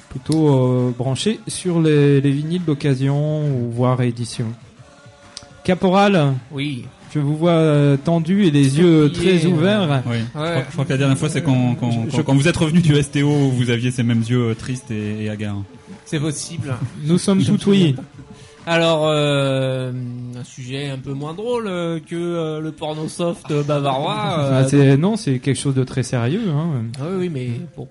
plutôt 0.09 0.49
euh, 0.55 0.91
branchés 0.97 1.39
sur 1.47 1.81
les, 1.81 2.19
les 2.21 2.31
vinyles 2.31 2.63
d'occasion 2.65 3.41
ou 3.45 3.71
voire 3.71 3.97
réédition. 3.97 4.45
Caporal, 5.63 6.33
Oui. 6.51 6.85
je 7.13 7.19
vous 7.19 7.35
vois 7.37 7.51
euh, 7.51 7.97
tendu 7.97 8.45
et 8.45 8.51
les 8.51 8.79
yeux 8.79 9.11
très 9.13 9.45
ouverts. 9.45 10.01
Oui. 10.07 10.17
Je, 10.33 10.39
Ouais. 10.39 10.45
crois, 10.49 10.63
je 10.67 10.71
crois 10.73 10.85
que 10.85 10.89
la 10.89 10.97
dernière 10.97 11.17
fois, 11.17 11.29
c'est 11.29 11.43
quand, 11.43 11.75
quand, 11.79 11.91
Je- 12.09 12.17
quand, 12.17 12.23
quand 12.23 12.35
vous 12.35 12.47
êtes 12.47 12.57
revenu 12.57 12.79
du 12.81 12.95
STO, 13.01 13.29
vous 13.29 13.69
aviez 13.69 13.91
ces 13.91 14.01
mêmes 14.03 14.23
yeux 14.27 14.49
euh, 14.49 14.55
tristes 14.55 14.89
et, 14.91 15.25
et 15.25 15.29
hagards. 15.29 15.61
C'est 16.11 16.19
possible. 16.19 16.75
Nous 17.05 17.17
sommes 17.17 17.41
tout 17.41 17.57
oui. 17.69 17.95
Alors, 18.67 19.07
euh, 19.07 19.91
un 20.37 20.43
sujet 20.43 20.89
un 20.89 20.97
peu 20.97 21.13
moins 21.13 21.33
drôle 21.33 21.67
euh, 21.67 21.99
que 21.99 22.15
euh, 22.15 22.59
le 22.59 22.73
porno 22.73 23.07
soft 23.07 23.51
bavarois. 23.65 24.15
Ah, 24.17 24.67
c'est- 24.67 24.97
non, 24.97 25.15
c'est 25.15 25.39
quelque 25.39 25.57
chose 25.57 25.73
de 25.73 25.85
très 25.85 26.03
sérieux. 26.03 26.49
Hein. 26.49 26.83
Ah 26.99 27.03
oui, 27.11 27.15
oui, 27.17 27.29
mais 27.29 27.49
bon. 27.77 27.87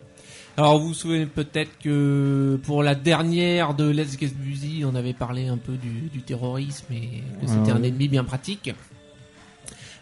Alors, 0.59 0.79
vous 0.79 0.89
vous 0.89 0.95
souvenez 0.95 1.25
peut-être 1.25 1.71
que 1.83 2.61
pour 2.65 2.83
la 2.83 2.95
dernière 2.95 3.73
de 3.73 3.89
Let's 3.89 4.19
Get 4.21 4.33
Busy, 4.37 4.85
on 4.85 4.95
avait 4.95 5.15
parlé 5.15 5.49
un 5.49 5.57
peu 5.57 5.73
du, 5.73 6.11
du 6.13 6.21
terrorisme 6.21 6.93
et 6.93 7.23
que 7.41 7.47
c'était 7.47 7.71
Ah 7.73 7.77
un 7.77 7.81
oui. 7.81 7.89
ennemi 7.89 8.09
bien 8.09 8.25
pratique. 8.25 8.71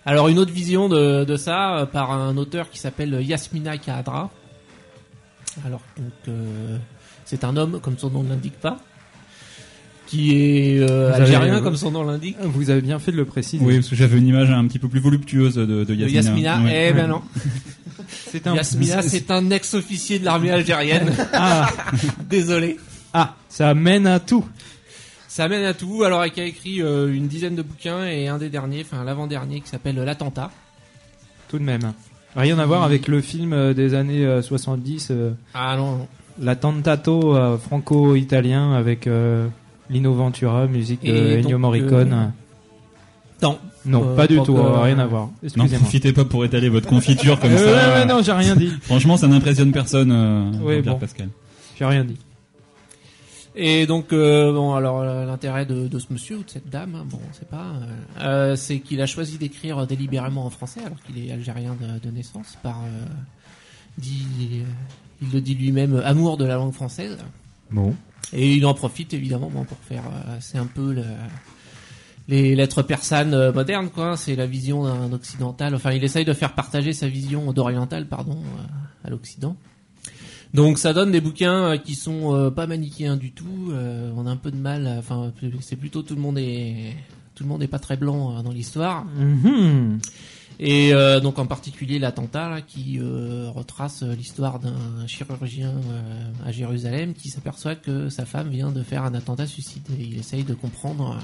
Alors, 0.04 0.26
une 0.26 0.40
autre 0.40 0.52
vision 0.52 0.88
de, 0.88 1.22
de 1.24 1.36
ça 1.36 1.76
euh, 1.78 1.86
par 1.86 2.10
un 2.10 2.36
auteur 2.36 2.68
qui 2.68 2.78
s'appelle 2.80 3.22
Yasmina 3.22 3.78
Kahadra. 3.78 4.28
Alors, 5.64 5.80
donc, 5.96 6.12
euh, 6.28 6.76
c'est 7.28 7.44
un 7.44 7.56
homme, 7.58 7.78
comme 7.80 7.98
son 7.98 8.08
nom 8.10 8.22
ne 8.22 8.30
l'indique 8.30 8.58
pas, 8.58 8.78
qui 10.06 10.34
est 10.34 10.78
euh, 10.80 11.12
avez- 11.12 11.22
algérien, 11.24 11.60
comme 11.60 11.76
son 11.76 11.90
nom 11.90 12.02
l'indique. 12.02 12.36
Vous 12.42 12.70
avez 12.70 12.80
bien 12.80 12.98
fait 12.98 13.12
de 13.12 13.18
le 13.18 13.26
préciser. 13.26 13.62
Oui, 13.64 13.76
parce 13.76 13.88
que 13.88 13.96
j'avais 13.96 14.16
une 14.16 14.26
image 14.26 14.50
un 14.50 14.66
petit 14.66 14.78
peu 14.78 14.88
plus 14.88 15.00
voluptueuse 15.00 15.56
de, 15.56 15.66
de 15.66 15.84
De 15.84 15.94
Yasmina. 15.94 16.56
Yasmina, 16.56 16.88
eh 16.88 16.92
ben 16.94 17.06
non. 17.08 17.20
c'est 18.08 18.46
un. 18.46 18.54
Yasmina, 18.54 19.02
c'est 19.02 19.30
un 19.30 19.50
ex-officier 19.50 20.18
de 20.18 20.24
l'armée 20.24 20.50
algérienne. 20.50 21.12
Ah, 21.34 21.68
Désolé. 22.30 22.78
ah, 23.12 23.34
ça 23.50 23.74
mène 23.74 24.06
à 24.06 24.20
tout. 24.20 24.46
Ça 25.28 25.46
mène 25.48 25.64
à 25.64 25.74
tout. 25.74 26.02
Alors, 26.04 26.24
elle 26.24 26.32
a 26.42 26.44
écrit 26.46 26.80
euh, 26.80 27.12
une 27.14 27.28
dizaine 27.28 27.54
de 27.54 27.62
bouquins 27.62 28.06
et 28.06 28.28
un 28.28 28.38
des 28.38 28.48
derniers, 28.48 28.86
enfin 28.90 29.04
l'avant-dernier, 29.04 29.60
qui 29.60 29.68
s'appelle 29.68 29.96
L'attentat. 29.96 30.50
Tout 31.50 31.58
de 31.58 31.64
même. 31.64 31.92
Rien 32.34 32.58
à 32.58 32.64
voir 32.66 32.82
avec 32.82 33.08
le 33.08 33.20
film 33.20 33.52
euh, 33.52 33.74
des 33.74 33.92
années 33.94 34.24
euh, 34.24 34.40
70, 34.42 35.08
euh, 35.10 35.30
Ah 35.54 35.76
non, 35.76 35.96
non. 35.98 36.08
L'attentato 36.40 37.36
euh, 37.36 37.58
franco-italien 37.58 38.72
avec 38.72 39.06
euh, 39.06 39.48
Lino 39.90 40.12
Ventura, 40.14 40.66
musique 40.66 41.02
de 41.04 41.08
Et 41.12 41.38
Ennio 41.40 41.52
donc, 41.52 41.60
Morricone. 41.60 42.12
euh, 42.12 42.26
Non. 43.42 43.58
Non, 43.86 44.04
euh, 44.10 44.16
pas 44.16 44.26
du 44.26 44.40
tout, 44.42 44.56
rien 44.56 44.98
à 44.98 45.06
voir. 45.06 45.30
Non, 45.56 45.66
profitez 45.66 46.12
pas 46.12 46.24
pour 46.24 46.44
étaler 46.44 46.68
votre 46.68 46.88
confiture 46.88 47.38
comme 47.40 47.52
Euh, 47.52 47.56
ça. 47.56 47.64
ouais, 47.64 48.00
ouais, 48.00 48.06
non, 48.06 48.20
j'ai 48.22 48.32
rien 48.32 48.54
dit. 48.56 48.70
Franchement, 48.82 49.16
ça 49.16 49.28
n'impressionne 49.28 49.72
personne, 49.72 50.10
euh, 50.12 50.50
Oui, 50.62 50.82
bon. 50.82 50.96
Pascal. 50.98 51.28
J'ai 51.78 51.84
rien 51.84 52.04
dit. 52.04 52.16
Et 53.60 53.86
donc, 53.86 54.12
euh, 54.12 54.52
bon, 54.52 54.74
alors 54.74 55.02
l'intérêt 55.04 55.64
de, 55.66 55.88
de 55.88 55.98
ce 55.98 56.06
monsieur 56.12 56.36
ou 56.36 56.42
de 56.44 56.50
cette 56.50 56.68
dame, 56.68 56.94
hein, 56.96 57.04
bon, 57.10 57.18
c'est 57.32 57.48
pas, 57.48 57.64
euh, 58.20 58.22
euh, 58.52 58.56
c'est 58.56 58.78
qu'il 58.80 59.00
a 59.00 59.06
choisi 59.06 59.38
d'écrire 59.38 59.84
délibérément 59.86 60.44
en 60.46 60.50
français 60.50 60.80
alors 60.84 60.98
qu'il 61.06 61.18
est 61.26 61.32
algérien 61.32 61.74
de, 61.80 61.98
de 62.06 62.14
naissance, 62.14 62.56
par, 62.62 62.80
euh, 62.84 63.04
dit, 63.96 64.62
il 65.22 65.30
le 65.32 65.40
dit 65.40 65.54
lui-même, 65.54 66.00
amour 66.04 66.36
de 66.36 66.44
la 66.44 66.56
langue 66.56 66.72
française. 66.72 67.18
Bon. 67.70 67.94
Et 68.32 68.54
il 68.54 68.66
en 68.66 68.74
profite 68.74 69.14
évidemment 69.14 69.50
bon, 69.50 69.64
pour 69.64 69.78
faire, 69.78 70.04
euh, 70.06 70.36
c'est 70.40 70.58
un 70.58 70.66
peu 70.66 70.92
le, 70.92 71.04
les 72.28 72.54
lettres 72.54 72.82
persanes 72.82 73.34
euh, 73.34 73.52
modernes, 73.52 73.88
quoi. 73.88 74.16
C'est 74.16 74.36
la 74.36 74.46
vision 74.46 74.84
d'un 74.84 75.12
occidental. 75.12 75.74
Enfin, 75.74 75.92
il 75.92 76.04
essaye 76.04 76.24
de 76.24 76.32
faire 76.34 76.52
partager 76.54 76.92
sa 76.92 77.08
vision 77.08 77.52
d'oriental, 77.52 78.06
pardon, 78.06 78.38
euh, 78.38 79.06
à 79.06 79.10
l'Occident. 79.10 79.56
Donc 80.54 80.78
ça 80.78 80.94
donne 80.94 81.12
des 81.12 81.20
bouquins 81.20 81.72
euh, 81.72 81.76
qui 81.76 81.94
sont 81.94 82.34
euh, 82.34 82.50
pas 82.50 82.66
manichéens 82.66 83.16
du 83.16 83.32
tout. 83.32 83.68
euh, 83.70 84.10
on 84.16 84.26
a 84.26 84.30
un 84.30 84.36
peu 84.36 84.50
de 84.50 84.56
mal. 84.56 84.86
Enfin, 84.98 85.32
c'est 85.60 85.76
plutôt 85.76 86.02
tout 86.02 86.14
le 86.14 86.20
monde 86.20 86.38
est 86.38 86.94
tout 87.34 87.44
le 87.44 87.48
monde 87.50 87.62
est 87.62 87.68
pas 87.68 87.78
très 87.78 87.96
blanc 87.96 88.36
euh, 88.36 88.42
dans 88.42 88.50
l'histoire. 88.50 89.04
Mhm. 89.04 90.00
Et 90.60 90.92
euh, 90.92 91.20
donc 91.20 91.38
en 91.38 91.46
particulier 91.46 91.98
l'attentat 91.98 92.62
qui 92.66 92.98
euh, 92.98 93.48
retrace 93.54 94.02
l'histoire 94.02 94.58
d'un 94.58 95.06
chirurgien 95.06 95.68
euh, 95.68 96.48
à 96.48 96.50
Jérusalem 96.50 97.14
qui 97.14 97.28
s'aperçoit 97.28 97.76
que 97.76 98.08
sa 98.08 98.24
femme 98.24 98.48
vient 98.48 98.72
de 98.72 98.82
faire 98.82 99.04
un 99.04 99.14
attentat 99.14 99.46
suicide. 99.46 99.86
Et 99.98 100.02
il 100.02 100.18
essaye 100.18 100.42
de 100.42 100.54
comprendre. 100.54 101.16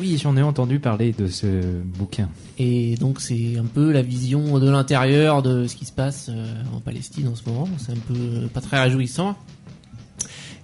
Oui, 0.00 0.18
j'en 0.20 0.36
ai 0.36 0.42
entendu 0.42 0.80
parler 0.80 1.12
de 1.12 1.26
ce 1.26 1.46
bouquin. 1.82 2.28
et 2.58 2.96
donc 2.96 3.20
c'est 3.20 3.56
un 3.58 3.66
peu 3.66 3.92
la 3.92 4.02
vision 4.02 4.58
de 4.58 4.68
l'intérieur 4.68 5.42
de 5.42 5.66
ce 5.66 5.76
qui 5.76 5.84
se 5.84 5.92
passe 5.92 6.30
en 6.74 6.80
Palestine 6.80 7.28
en 7.28 7.34
ce 7.34 7.48
moment. 7.48 7.68
C'est 7.78 7.92
un 7.92 7.96
peu 8.08 8.48
pas 8.52 8.60
très 8.60 8.82
réjouissant. 8.82 9.36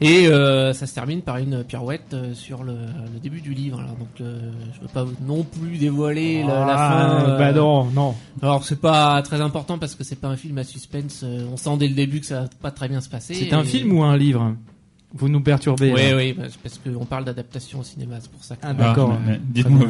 Et 0.00 0.28
euh, 0.28 0.72
ça 0.74 0.86
se 0.86 0.94
termine 0.94 1.22
par 1.22 1.38
une 1.38 1.64
pirouette 1.64 2.14
euh, 2.14 2.32
sur 2.32 2.62
le, 2.62 2.72
le 2.72 3.18
début 3.20 3.40
du 3.40 3.52
livre. 3.52 3.80
Alors 3.80 3.96
donc 3.96 4.08
euh, 4.20 4.50
je 4.76 4.80
veux 4.80 4.86
pas 4.86 5.04
non 5.26 5.42
plus 5.42 5.76
dévoiler 5.76 6.42
la, 6.44 6.64
la 6.64 6.74
Ah, 6.76 6.88
fin. 7.24 7.30
euh, 7.30 7.38
Bah 7.38 7.52
non, 7.52 7.84
non. 7.86 8.14
Alors 8.40 8.62
c'est 8.64 8.80
pas 8.80 9.20
très 9.22 9.40
important 9.40 9.76
parce 9.78 9.96
que 9.96 10.04
c'est 10.04 10.20
pas 10.20 10.28
un 10.28 10.36
film 10.36 10.56
à 10.58 10.64
suspense. 10.64 11.22
euh, 11.24 11.46
On 11.52 11.56
sent 11.56 11.76
dès 11.80 11.88
le 11.88 11.94
début 11.94 12.20
que 12.20 12.26
ça 12.26 12.42
va 12.42 12.48
pas 12.62 12.70
très 12.70 12.88
bien 12.88 13.00
se 13.00 13.08
passer. 13.08 13.34
C'est 13.34 13.52
un 13.52 13.64
film 13.64 13.92
ou 13.92 14.04
un 14.04 14.16
livre? 14.16 14.54
Vous 15.14 15.28
nous 15.28 15.40
perturbez. 15.40 15.90
Oui, 15.92 16.10
là. 16.10 16.16
oui, 16.16 16.32
parce 16.34 16.56
parce 16.58 16.78
qu'on 16.78 17.04
parle 17.06 17.24
d'adaptation 17.24 17.80
au 17.80 17.82
cinéma, 17.82 18.16
c'est 18.20 18.30
pour 18.30 18.44
ça. 18.44 18.54
que- 18.54 18.60
Ah, 18.66 18.74
d'accord. 18.74 19.14
Ah, 19.16 19.20
mais 19.26 19.40
Dites-moi. 19.48 19.86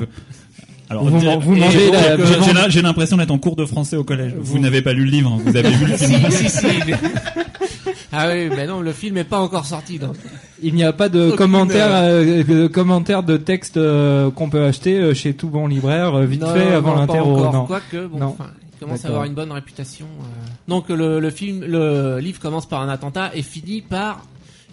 Alors, 0.88 1.04
Vous 1.04 1.20
j'ai- 1.20 1.36
vous 1.36 2.82
l'impression 2.82 3.16
d'être 3.18 3.30
en 3.32 3.38
cours 3.38 3.56
de 3.56 3.66
français 3.66 3.96
au 3.96 4.04
collège. 4.04 4.32
Vous, 4.38 4.52
Vous- 4.54 4.58
n'avez 4.58 4.80
pas 4.80 4.94
lu 4.94 5.04
le 5.04 5.10
livre, 5.10 5.38
vous 5.44 5.54
avez 5.54 5.70
vu 5.70 5.84
le 5.84 5.96
film. 5.98 6.30
si, 6.30 6.48
si, 6.48 6.48
si. 6.48 6.66
ah 8.12 8.28
oui, 8.32 8.48
mais 8.48 8.66
non, 8.66 8.80
le 8.80 8.92
film 8.92 9.16
est 9.18 9.24
pas 9.24 9.40
encore 9.40 9.66
sorti. 9.66 9.98
Donc. 9.98 10.16
Il 10.62 10.74
n'y 10.74 10.84
a 10.84 10.92
pas 10.92 11.08
de 11.08 11.26
Aucune, 11.26 11.36
commentaires, 11.36 11.90
euh, 11.92 12.42
de 12.44 12.66
commentaires 12.66 13.22
de 13.22 13.36
texte 13.36 13.76
euh, 13.76 14.30
qu'on 14.30 14.48
peut 14.50 14.64
acheter 14.64 14.96
euh, 14.98 15.14
chez 15.14 15.34
tout 15.34 15.48
bon 15.48 15.66
libraire 15.66 16.14
euh, 16.14 16.24
vite 16.24 16.40
Non, 16.40 16.54
fait 16.54 16.72
avant 16.72 16.94
l'interro. 16.94 17.52
Non. 17.52 17.66
Quoique, 17.66 18.06
bon, 18.06 18.18
Non. 18.18 18.36
il 18.74 18.78
commence 18.80 19.04
à 19.04 19.08
avoir 19.08 19.24
une 19.24 19.34
bonne 19.34 19.52
réputation. 19.52 20.06
euh. 20.06 20.48
Donc 20.68 20.88
le, 20.88 21.20
le 21.20 21.30
film, 21.30 21.62
le 21.64 22.18
livre 22.18 22.40
commence 22.40 22.66
par 22.66 22.80
un 22.82 22.88
attentat 22.88 23.30
et 23.34 23.42
finit 23.42 23.82
par 23.82 24.24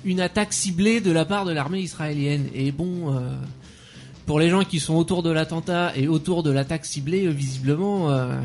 une 0.06 0.22
attaque 0.22 0.54
ciblée 0.54 1.02
de 1.02 1.12
la 1.12 1.26
part 1.26 1.46
de 1.46 1.52
l'armée 1.52 1.80
israélienne. 1.80 2.46
Et 2.54 2.72
bon, 2.72 3.14
euh, 3.14 3.20
pour 4.26 4.40
les 4.40 4.50
gens 4.50 4.64
qui 4.64 4.80
sont 4.80 4.96
autour 4.96 5.24
de 5.24 5.30
l'attentat 5.32 5.92
et 5.96 6.08
autour 6.08 6.42
de 6.44 6.52
l'attaque 6.52 6.86
ciblée, 6.86 7.26
euh, 7.26 7.32
visiblement, 7.32 8.12
euh, 8.12 8.38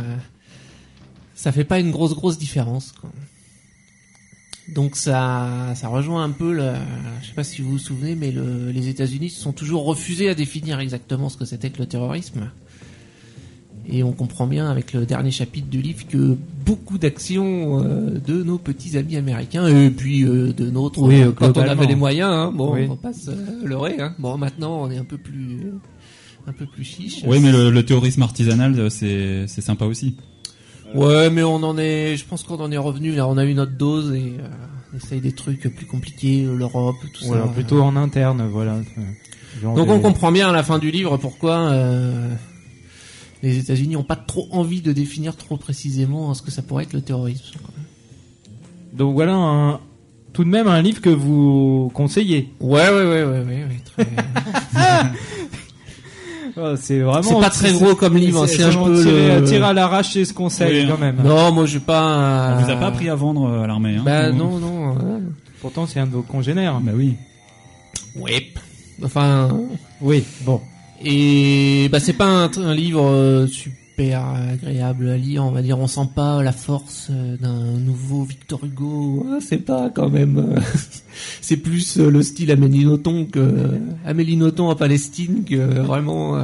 ça 1.35 1.53
fait 1.53 1.65
pas 1.65 1.79
une 1.79 1.91
grosse 1.91 2.15
grosse 2.15 2.39
différence. 2.39 2.93
Quoi. 3.01 3.11
Donc 4.75 4.97
ça, 4.97 5.73
ça 5.75 5.89
rejoint 5.89 6.23
un 6.25 6.31
peu, 6.31 6.53
le, 6.53 6.73
je 7.23 7.29
sais 7.29 7.35
pas 7.35 7.45
si 7.45 7.61
vous 7.61 7.73
vous 7.73 7.79
souvenez, 7.79 8.15
mais 8.15 8.31
le, 8.31 8.71
les 8.71 8.89
États-Unis 8.89 9.31
se 9.31 9.41
sont 9.41 9.53
toujours 9.53 9.85
refusés 9.85 10.29
à 10.29 10.35
définir 10.35 10.79
exactement 10.81 11.29
ce 11.29 11.37
que 11.37 11.45
c'était 11.45 11.71
que 11.71 11.79
le 11.79 11.87
terrorisme. 11.87 12.51
Et 13.93 14.05
on 14.05 14.13
comprend 14.13 14.47
bien 14.47 14.71
avec 14.71 14.93
le 14.93 15.05
dernier 15.07 15.33
chapitre 15.33 15.69
du 15.69 15.83
livre 15.83 16.07
que 16.07 16.37
beaucoup 16.65 16.99
d'actions 16.99 17.83
euh, 17.83 18.21
de 18.25 18.43
nos 18.45 18.59
petits 18.59 18.97
amis 18.97 19.17
américains 19.17 19.67
et 19.67 19.91
puis 19.91 20.23
euh, 20.23 20.53
de 20.53 20.71
nôtres 20.71 21.01
Oui, 21.03 21.23
euh, 21.23 21.33
quand 21.33 21.57
on 21.57 21.63
avait 21.63 21.87
les 21.87 21.97
moyens, 21.97 22.31
hein, 22.33 22.53
bon, 22.55 22.75
Oui. 22.75 22.83
on 22.85 22.91
va 22.95 22.97
pas 22.97 23.13
se 23.13 23.31
leurrer. 23.67 23.97
Hein. 24.01 24.15
Bon, 24.21 24.37
maintenant 24.37 24.83
on 24.83 24.91
est 24.93 24.99
un 24.99 25.05
peu 25.05 25.17
plus, 25.19 25.73
un 26.47 26.53
peu 26.53 26.67
plus 26.67 26.85
chiche. 26.85 27.25
Oui, 27.27 27.41
mais 27.41 27.51
le, 27.51 27.71
le 27.71 27.85
terrorisme 27.85 28.23
artisanal, 28.23 28.79
euh, 28.79 28.91
c'est 28.91 29.47
c'est 29.49 29.63
sympa 29.63 29.87
aussi. 29.87 30.15
Ouais, 30.95 31.31
mais 31.31 31.43
on 31.43 31.57
en 31.57 31.79
est, 31.79 32.17
je 32.17 32.25
pense 32.25 32.43
qu'on 32.43 32.59
en 32.61 32.71
est 32.73 32.77
revenu 32.77 33.13
là. 33.15 33.27
On 33.29 33.37
a 33.39 33.45
eu 33.45 33.55
notre 33.55 33.73
dose 33.73 34.13
et 34.15 34.37
euh, 34.41 34.49
on 34.93 34.97
essaye 34.97 35.21
des 35.21 35.33
trucs 35.33 35.61
plus 35.75 35.87
compliqués, 35.87 36.45
euh, 36.45 36.55
l'Europe, 36.57 36.97
tout 37.15 37.25
Voilà, 37.27 37.47
ça. 37.47 37.53
plutôt 37.53 37.81
en 37.83 37.95
interne, 37.97 38.49
voilà. 38.51 38.79
Genre 39.63 39.75
Donc 39.75 39.87
des- 39.87 39.93
on 39.93 40.01
comprend 40.01 40.33
bien 40.33 40.49
à 40.49 40.53
la 40.53 40.63
fin 40.63 40.79
du 40.79 40.91
livre 40.91 41.17
pourquoi 41.17 41.71
euh, 41.73 42.29
les 43.43 43.59
États-Unis 43.59 43.95
n'ont 43.95 44.03
pas 44.05 44.17
trop 44.17 44.49
envie 44.53 44.81
de 44.81 44.93
définir 44.93 45.37
trop 45.37 45.57
précisément 45.57 46.33
ce 46.35 46.43
que 46.43 46.51
ça 46.51 46.63
pourrait 46.63 46.85
être 46.85 46.93
le 46.93 47.03
terrorisme. 47.03 47.45
Donc 48.93 49.15
voilà 49.15 49.35
un, 49.35 49.81
tout 50.33 50.45
de 50.45 50.49
même 50.51 50.67
un 50.69 50.83
livre 50.83 51.01
que 51.01 51.11
vous 51.11 51.91
conseillez. 51.95 52.53
Ouais, 52.61 52.89
ouais, 52.89 53.05
ouais, 53.05 53.25
ouais, 53.25 53.45
ouais, 53.45 53.65
ouais, 53.65 53.81
très. 53.85 54.07
Oh, 56.63 56.75
c'est 56.77 57.01
vraiment. 57.01 57.23
C'est 57.23 57.41
pas 57.41 57.51
très 57.51 57.73
gros 57.73 57.95
comme 57.95 58.17
livre, 58.17 58.43
hein, 58.43 58.47
c'est 58.47 58.63
un 58.63 58.85
peu 58.85 59.03
tiré, 59.03 59.41
le- 59.41 59.45
tiré 59.47 59.65
à 59.65 59.73
l'arrache 59.73 60.15
et 60.17 60.25
ce 60.25 60.33
conseil 60.35 60.83
Oui, 60.85 60.89
quand 60.91 60.99
même. 60.99 61.17
non, 61.25 61.53
moi 61.53 61.65
j'ai 61.67 61.81
pas. 61.81 62.57
On 62.59 62.63
vous 62.65 62.71
a 62.71 62.77
pas 62.77 62.87
appris 62.89 63.09
à 63.09 63.15
vendre 63.15 63.49
euh, 63.49 63.63
à 63.65 63.67
l'armée, 63.67 63.97
hein 63.97 64.03
Bah 64.05 64.31
non, 64.33 64.59
non. 64.59 64.91
euh, 64.97 65.19
Pourtant 65.61 65.87
c'est 65.87 66.01
un 66.01 66.07
de 66.07 66.13
vos 66.13 66.23
congénères. 66.23 66.81
Bah 66.81 66.93
oui. 66.95 67.15
Ouais. 68.17 68.49
Enfin. 69.05 69.49
Oui, 70.01 70.25
bon. 70.43 70.61
Et 71.03 71.89
bah 71.91 72.01
c'est 72.01 72.13
pas 72.13 72.27
un, 72.27 72.51
un 72.59 72.75
livre 72.75 73.03
euh, 73.07 73.47
super 73.47 73.77
agréable 74.13 75.09
à 75.09 75.17
lire, 75.17 75.45
on 75.45 75.51
va 75.51 75.63
dire. 75.63 75.79
On 75.79 75.87
sent 75.87 76.09
pas 76.15 76.43
la 76.43 76.53
force 76.53 77.09
euh, 77.11 77.37
d'un 77.37 77.79
nouveau 77.79 78.25
Victor 78.25 78.65
Hugo. 78.65 79.27
C'est 79.41 79.59
pas 79.65 79.91
quand 79.95 80.09
même. 80.09 80.39
euh, 80.39 80.61
c'est 81.41 81.57
plus 81.57 81.99
euh, 81.99 82.11
le 82.11 82.23
style 82.23 82.51
Amélie 82.51 82.85
Nothomb 82.85 83.27
que 83.27 83.55
Amélie 84.05 84.37
Nothomb 84.37 84.69
en 84.69 84.75
Palestine 84.77 85.45
que 85.45 85.57
vraiment. 85.81 86.39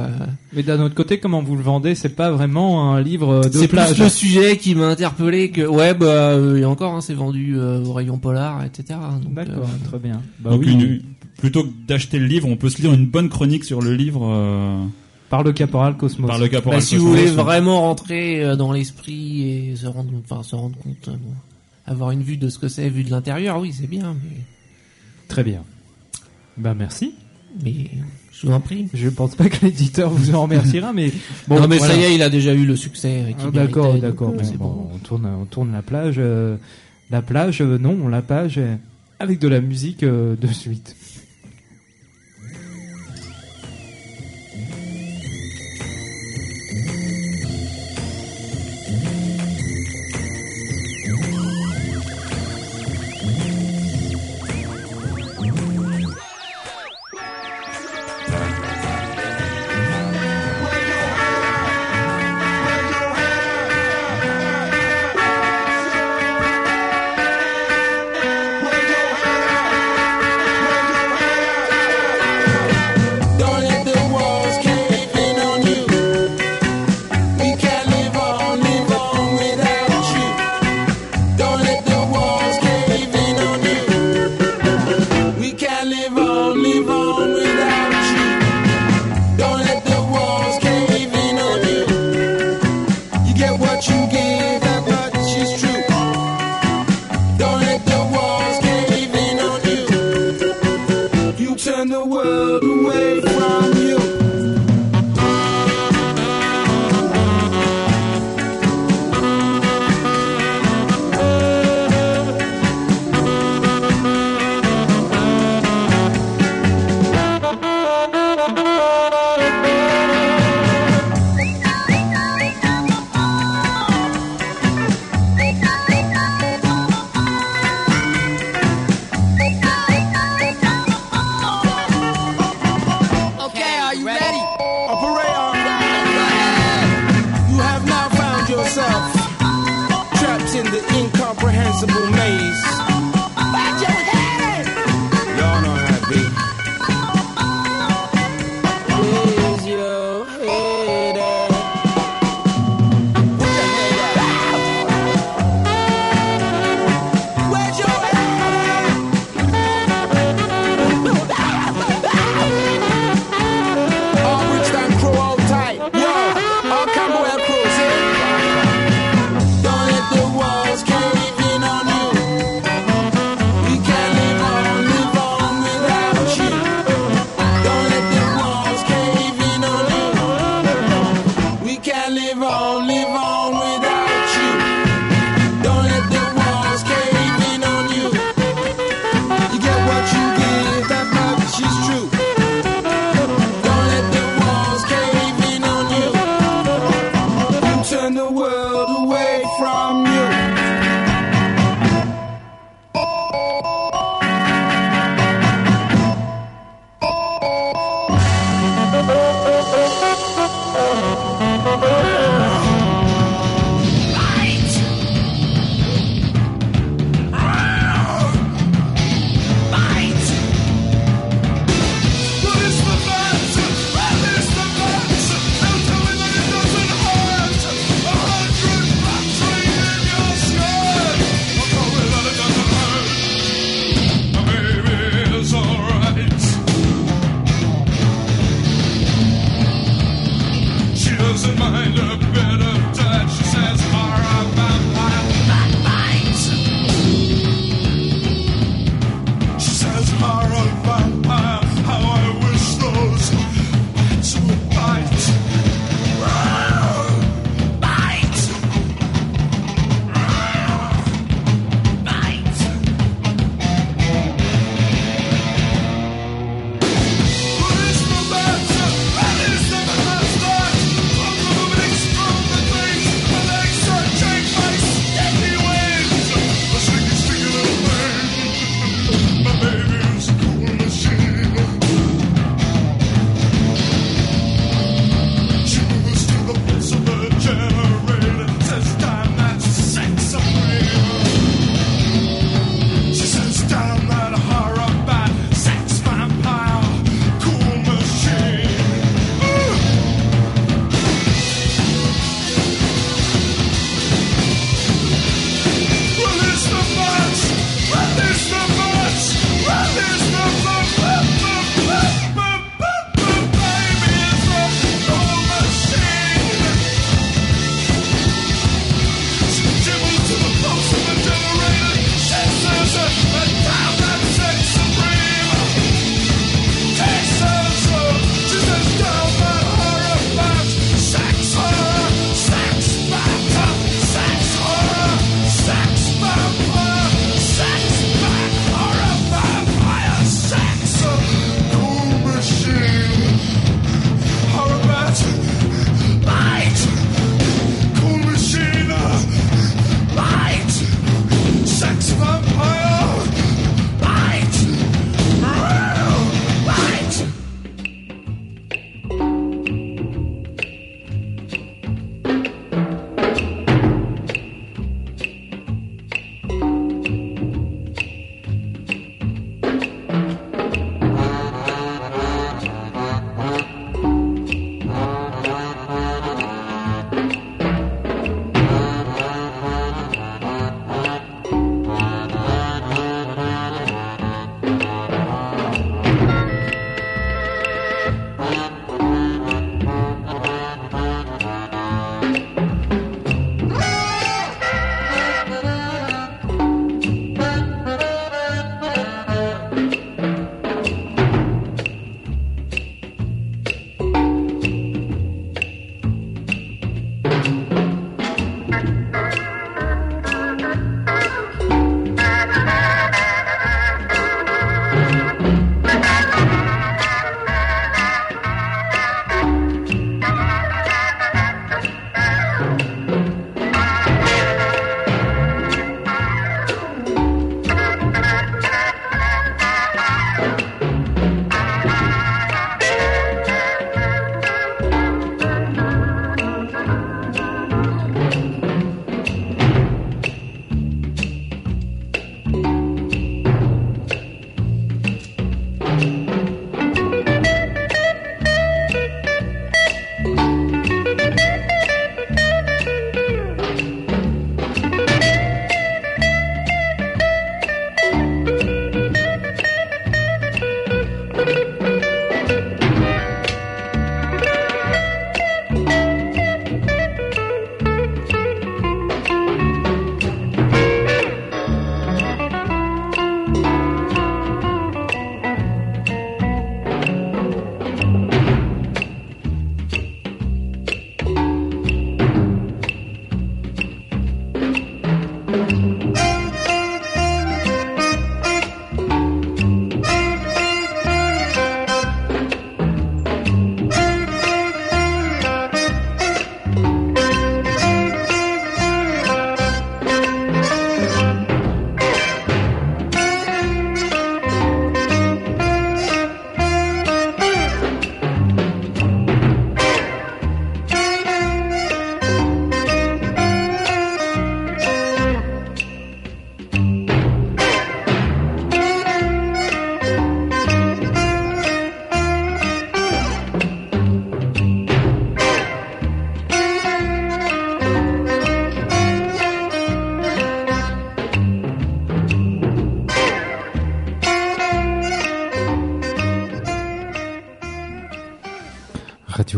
Mais 0.53 0.63
d'un 0.63 0.79
autre 0.81 0.95
côté, 0.95 1.19
comment 1.19 1.41
vous 1.41 1.55
le 1.55 1.63
vendez, 1.63 1.95
c'est 1.95 2.15
pas 2.15 2.31
vraiment 2.31 2.93
un 2.93 3.01
livre 3.01 3.41
de 3.49 3.57
c'est 3.57 3.67
plus 3.67 3.99
le 3.99 4.09
sujet 4.09 4.57
qui 4.57 4.75
m'a 4.75 4.87
interpellé 4.87 5.51
que 5.51 5.61
ouais 5.67 5.93
bah 5.93 6.35
et 6.57 6.65
encore 6.65 6.93
hein, 6.95 7.01
c'est 7.01 7.13
vendu 7.13 7.59
au 7.59 7.93
rayon 7.93 8.17
polar 8.17 8.63
etc. 8.63 8.99
Donc, 9.23 9.33
D'accord, 9.33 9.63
euh, 9.65 9.87
très 9.87 9.99
bien. 9.99 10.21
Bah 10.39 10.51
Donc 10.51 10.61
oui, 10.61 10.71
une- 10.73 11.01
plutôt 11.37 11.63
que 11.63 11.69
d'acheter 11.87 12.17
le 12.19 12.25
livre, 12.25 12.47
on 12.47 12.55
peut 12.55 12.69
se 12.69 12.81
lire 12.81 12.93
une 12.93 13.05
bonne 13.05 13.29
chronique 13.29 13.63
sur 13.63 13.81
le 13.81 13.93
livre 13.93 14.21
euh, 14.27 14.83
par 15.29 15.43
le 15.43 15.51
caporal 15.53 15.97
Cosmos. 15.97 16.27
par 16.29 16.39
le 16.39 16.47
caporal. 16.47 16.79
Bah, 16.79 16.85
si 16.85 16.95
vous 16.97 17.07
voulez 17.09 17.25
vraiment 17.27 17.81
rentrer 17.81 18.43
euh, 18.43 18.55
dans 18.55 18.71
l'esprit 18.71 19.43
et 19.71 19.75
se 19.75 19.87
rendre, 19.87 20.11
enfin, 20.23 20.43
se 20.43 20.55
rendre 20.55 20.77
compte, 20.77 21.07
euh, 21.09 21.11
bon, 21.11 21.33
avoir 21.85 22.11
une 22.11 22.21
vue 22.23 22.37
de 22.37 22.49
ce 22.49 22.59
que 22.59 22.67
c'est 22.67 22.89
vu 22.89 23.03
de 23.03 23.11
l'intérieur, 23.11 23.59
oui, 23.59 23.73
c'est 23.73 23.87
bien, 23.87 24.15
mais, 24.23 24.37
Très 25.27 25.43
bien. 25.43 25.63
Bah 26.57 26.73
merci. 26.73 27.13
mais 27.63 27.89
je 28.31 28.47
vous 28.47 28.53
en 28.53 28.59
prie. 28.59 28.87
Je 28.93 29.09
pense 29.09 29.35
pas 29.35 29.49
que 29.49 29.65
l'éditeur 29.65 30.09
vous 30.09 30.33
en 30.35 30.43
remerciera, 30.43 30.93
mais 30.93 31.11
bon. 31.47 31.59
non, 31.59 31.67
mais 31.67 31.77
voilà. 31.77 31.93
ça 31.95 31.99
y 31.99 32.03
est, 32.05 32.15
il 32.15 32.21
a 32.21 32.29
déjà 32.29 32.53
eu 32.53 32.65
le 32.65 32.75
succès. 32.75 33.23
euh, 33.27 33.31
qu'il 33.33 33.47
Ah, 33.47 33.51
d'accord, 33.51 33.95
d'accord. 33.95 34.29
donc, 34.29 34.37
mais 34.39 34.43
c'est 34.45 34.57
bon, 34.57 34.69
bon. 34.69 34.89
on 34.93 34.97
tourne, 34.99 35.25
on 35.25 35.45
tourne 35.45 35.71
la 35.73 35.81
plage, 35.81 36.15
euh, 36.17 36.55
la 37.11 37.21
plage, 37.21 37.61
euh, 37.61 37.77
non, 37.77 38.07
la 38.07 38.21
page 38.21 38.57
euh, 38.57 38.75
avec 39.19 39.39
de 39.39 39.47
la 39.47 39.59
musique 39.59 40.03
euh, 40.03 40.35
de 40.39 40.47
suite. 40.47 40.95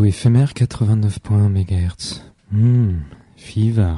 Éphémère 0.10 0.54
89.1 0.54 1.50
MHz. 1.50 2.24
Hmm, 2.52 3.02
Fever. 3.38 3.94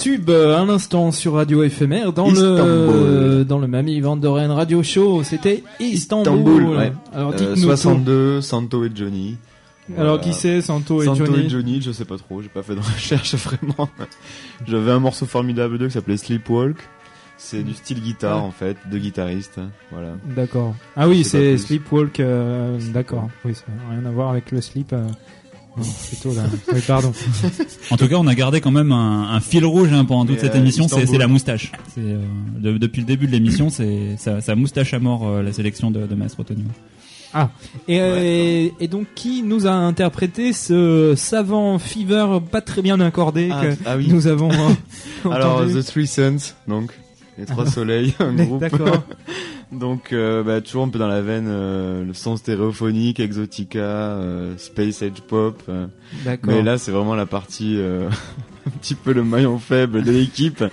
Tube 0.00 0.30
euh, 0.30 0.56
un 0.58 0.68
instant 0.68 1.12
sur 1.12 1.34
Radio 1.34 1.62
éphémère 1.62 2.12
dans 2.12 2.30
le 2.30 3.44
dans 3.44 3.58
le 3.58 3.66
Mamie 3.66 4.00
Vandoren 4.00 4.50
Radio 4.50 4.82
Show. 4.82 5.22
C'était 5.22 5.62
Istanbul. 5.78 6.32
Istanbul, 6.32 6.62
ouais. 6.76 6.92
Alors 7.12 7.30
Euh, 7.32 7.36
dites-nous 7.36 7.54
tout. 7.54 7.60
62, 7.60 8.40
Santo 8.40 8.84
et 8.84 8.90
Johnny. 8.94 9.36
Alors 9.96 10.16
Voilà. 10.16 10.22
qui 10.22 10.32
c'est 10.32 10.60
Santo 10.62 11.02
et 11.02 11.06
Santo 11.06 11.24
Johnny 11.26 11.46
et 11.46 11.48
Johnny, 11.48 11.82
je 11.82 11.90
sais 11.92 12.04
pas 12.04 12.16
trop, 12.16 12.40
j'ai 12.42 12.48
pas 12.48 12.62
fait 12.62 12.74
de 12.74 12.80
recherche 12.94 13.34
vraiment. 13.34 13.88
J'avais 14.66 14.92
un 14.92 15.00
morceau 15.00 15.26
formidable 15.26 15.78
d'eux 15.78 15.86
qui 15.88 15.92
s'appelait 15.94 16.16
Sleepwalk. 16.16 16.76
C'est 17.36 17.62
du 17.62 17.72
style 17.74 18.00
guitare 18.02 18.36
Ouais. 18.36 18.42
en 18.48 18.50
fait, 18.50 18.76
deux 18.90 18.98
guitaristes, 18.98 19.58
voilà. 19.90 20.10
D'accord. 20.36 20.74
Ah 20.94 21.08
oui, 21.08 21.24
c'est. 21.24 21.56
Sleepwalk. 21.58 22.20
euh, 22.20 22.78
D'accord. 22.92 23.28
Oui, 23.44 23.54
ça 23.54 23.64
n'a 23.68 23.96
rien 23.98 24.06
à 24.08 24.12
voir 24.12 24.30
avec 24.30 24.50
le 24.52 24.60
sleep. 24.60 24.92
euh, 24.92 25.06
plutôt 26.08 26.34
là. 26.34 26.42
Oui, 26.72 26.80
pardon. 26.86 27.12
En 27.90 27.96
tout 27.96 28.08
cas, 28.08 28.16
on 28.16 28.26
a 28.26 28.34
gardé 28.34 28.60
quand 28.60 28.70
même 28.70 28.92
un, 28.92 29.30
un 29.30 29.40
fil 29.40 29.64
rouge 29.64 29.92
hein, 29.92 30.04
pendant 30.04 30.26
toute 30.26 30.36
Et, 30.38 30.40
cette 30.40 30.54
euh, 30.54 30.58
émission, 30.58 30.86
c'est 30.88 31.06
la 31.18 31.28
moustache. 31.28 31.72
C'est 31.94 32.00
euh, 32.00 32.18
de- 32.58 32.78
depuis 32.78 33.00
le 33.00 33.06
début 33.06 33.26
de 33.26 33.32
l'émission, 33.32 33.70
c'est 33.70 34.16
ça 34.18 34.54
moustache 34.54 34.94
à 34.94 34.98
mort 34.98 35.26
euh, 35.28 35.42
la 35.42 35.52
sélection 35.52 35.90
de, 35.90 36.06
de 36.06 36.14
Maestro 36.14 36.42
Tonio. 36.42 36.64
Ah. 37.32 37.50
Et, 37.86 38.00
euh, 38.00 38.68
et 38.80 38.88
donc 38.88 39.06
qui 39.14 39.44
nous 39.44 39.68
a 39.68 39.70
interprété 39.70 40.52
ce 40.52 41.14
savant 41.16 41.78
Fever 41.78 42.38
pas 42.50 42.60
très 42.60 42.82
bien 42.82 42.98
accordé 42.98 43.50
Ah, 43.52 43.62
que 43.66 43.76
ah 43.86 43.96
oui. 43.96 44.08
nous 44.10 44.26
avons 44.26 44.50
Alors 45.30 45.64
The 45.64 45.84
Three 45.86 46.08
Suns, 46.08 46.54
donc 46.66 46.90
les 47.38 47.44
trois 47.46 47.66
Ah. 47.68 47.70
soleils, 47.70 48.14
un 48.18 48.34
groupe. 48.34 48.60
d'accord. 48.60 49.04
donc 49.72 50.12
euh, 50.12 50.42
bah, 50.42 50.60
toujours 50.60 50.84
un 50.84 50.88
peu 50.88 50.98
dans 50.98 51.08
la 51.08 51.22
veine 51.22 51.46
euh, 51.48 52.04
le 52.04 52.14
son 52.14 52.36
stéréophonique, 52.36 53.20
exotica, 53.20 53.78
euh, 53.78 54.54
space 54.56 55.02
age 55.02 55.20
pop. 55.26 55.62
euh. 55.68 55.86
D'accord. 56.24 56.52
Mais 56.52 56.62
là 56.62 56.78
c'est 56.78 56.90
vraiment 56.90 57.14
la 57.14 57.26
partie 57.26 57.76
euh, 57.78 58.08
un 58.66 58.70
petit 58.70 58.94
peu 58.94 59.12
le 59.12 59.24
maillon 59.24 59.58
faible 59.58 60.02
de 60.02 60.10
l'équipe. 60.10 60.64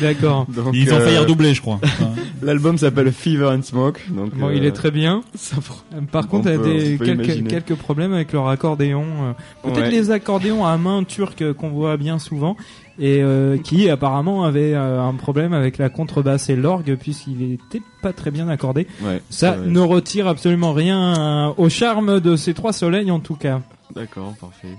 D'accord. 0.00 0.46
Ils 0.72 0.92
ont 0.92 0.98
failli 1.00 1.16
euh, 1.16 1.20
redoubler, 1.20 1.54
je 1.54 1.60
crois. 1.60 1.80
L'album 2.42 2.76
s'appelle 2.78 3.12
Fever 3.12 3.46
and 3.56 3.62
Smoke. 3.62 4.00
Donc 4.10 4.34
Bon, 4.34 4.48
euh, 4.48 4.54
il 4.54 4.64
est 4.64 4.72
très 4.72 4.90
bien. 4.90 5.22
ça 5.34 5.56
pr- 5.56 6.04
Par 6.06 6.24
On 6.24 6.28
contre, 6.28 6.48
il 6.48 6.52
y 6.52 6.54
a 6.56 6.58
des, 6.98 7.44
quelques, 7.48 7.74
problèmes 7.76 8.12
avec 8.12 8.32
leur 8.32 8.48
accordéon. 8.48 9.04
euh, 9.04 9.32
Peut-être 9.62 9.84
Ouais. 9.86 9.90
les 9.90 10.10
accordéons 10.10 10.64
à 10.66 10.76
main 10.76 11.04
turcs 11.04 11.34
euh, 11.42 11.54
qu'on 11.54 11.68
voit 11.70 11.96
bien 11.96 12.18
souvent 12.18 12.56
et 12.98 13.22
euh, 13.22 13.58
qui 13.58 13.90
apparemment 13.90 14.44
avaient 14.44 14.72
euh, 14.74 15.02
un 15.02 15.12
problème 15.14 15.52
avec 15.52 15.76
la 15.78 15.88
contrebasse 15.90 16.48
et 16.48 16.56
l'orgue 16.56 16.96
puisqu'il 16.98 17.52
était 17.52 17.82
pas 18.02 18.12
très 18.12 18.30
bien 18.30 18.48
accordé. 18.48 18.86
Ouais, 19.02 19.20
Ça 19.30 19.56
ne 19.56 19.80
retire 19.80 20.26
absolument 20.28 20.72
rien 20.72 21.48
euh, 21.48 21.52
au 21.58 21.68
charme 21.68 22.20
de 22.20 22.36
ces 22.36 22.54
trois 22.54 22.72
soleils 22.72 23.10
en 23.10 23.20
tout 23.20 23.34
cas. 23.36 23.60
D'accord, 23.94 24.34
parfait. 24.40 24.74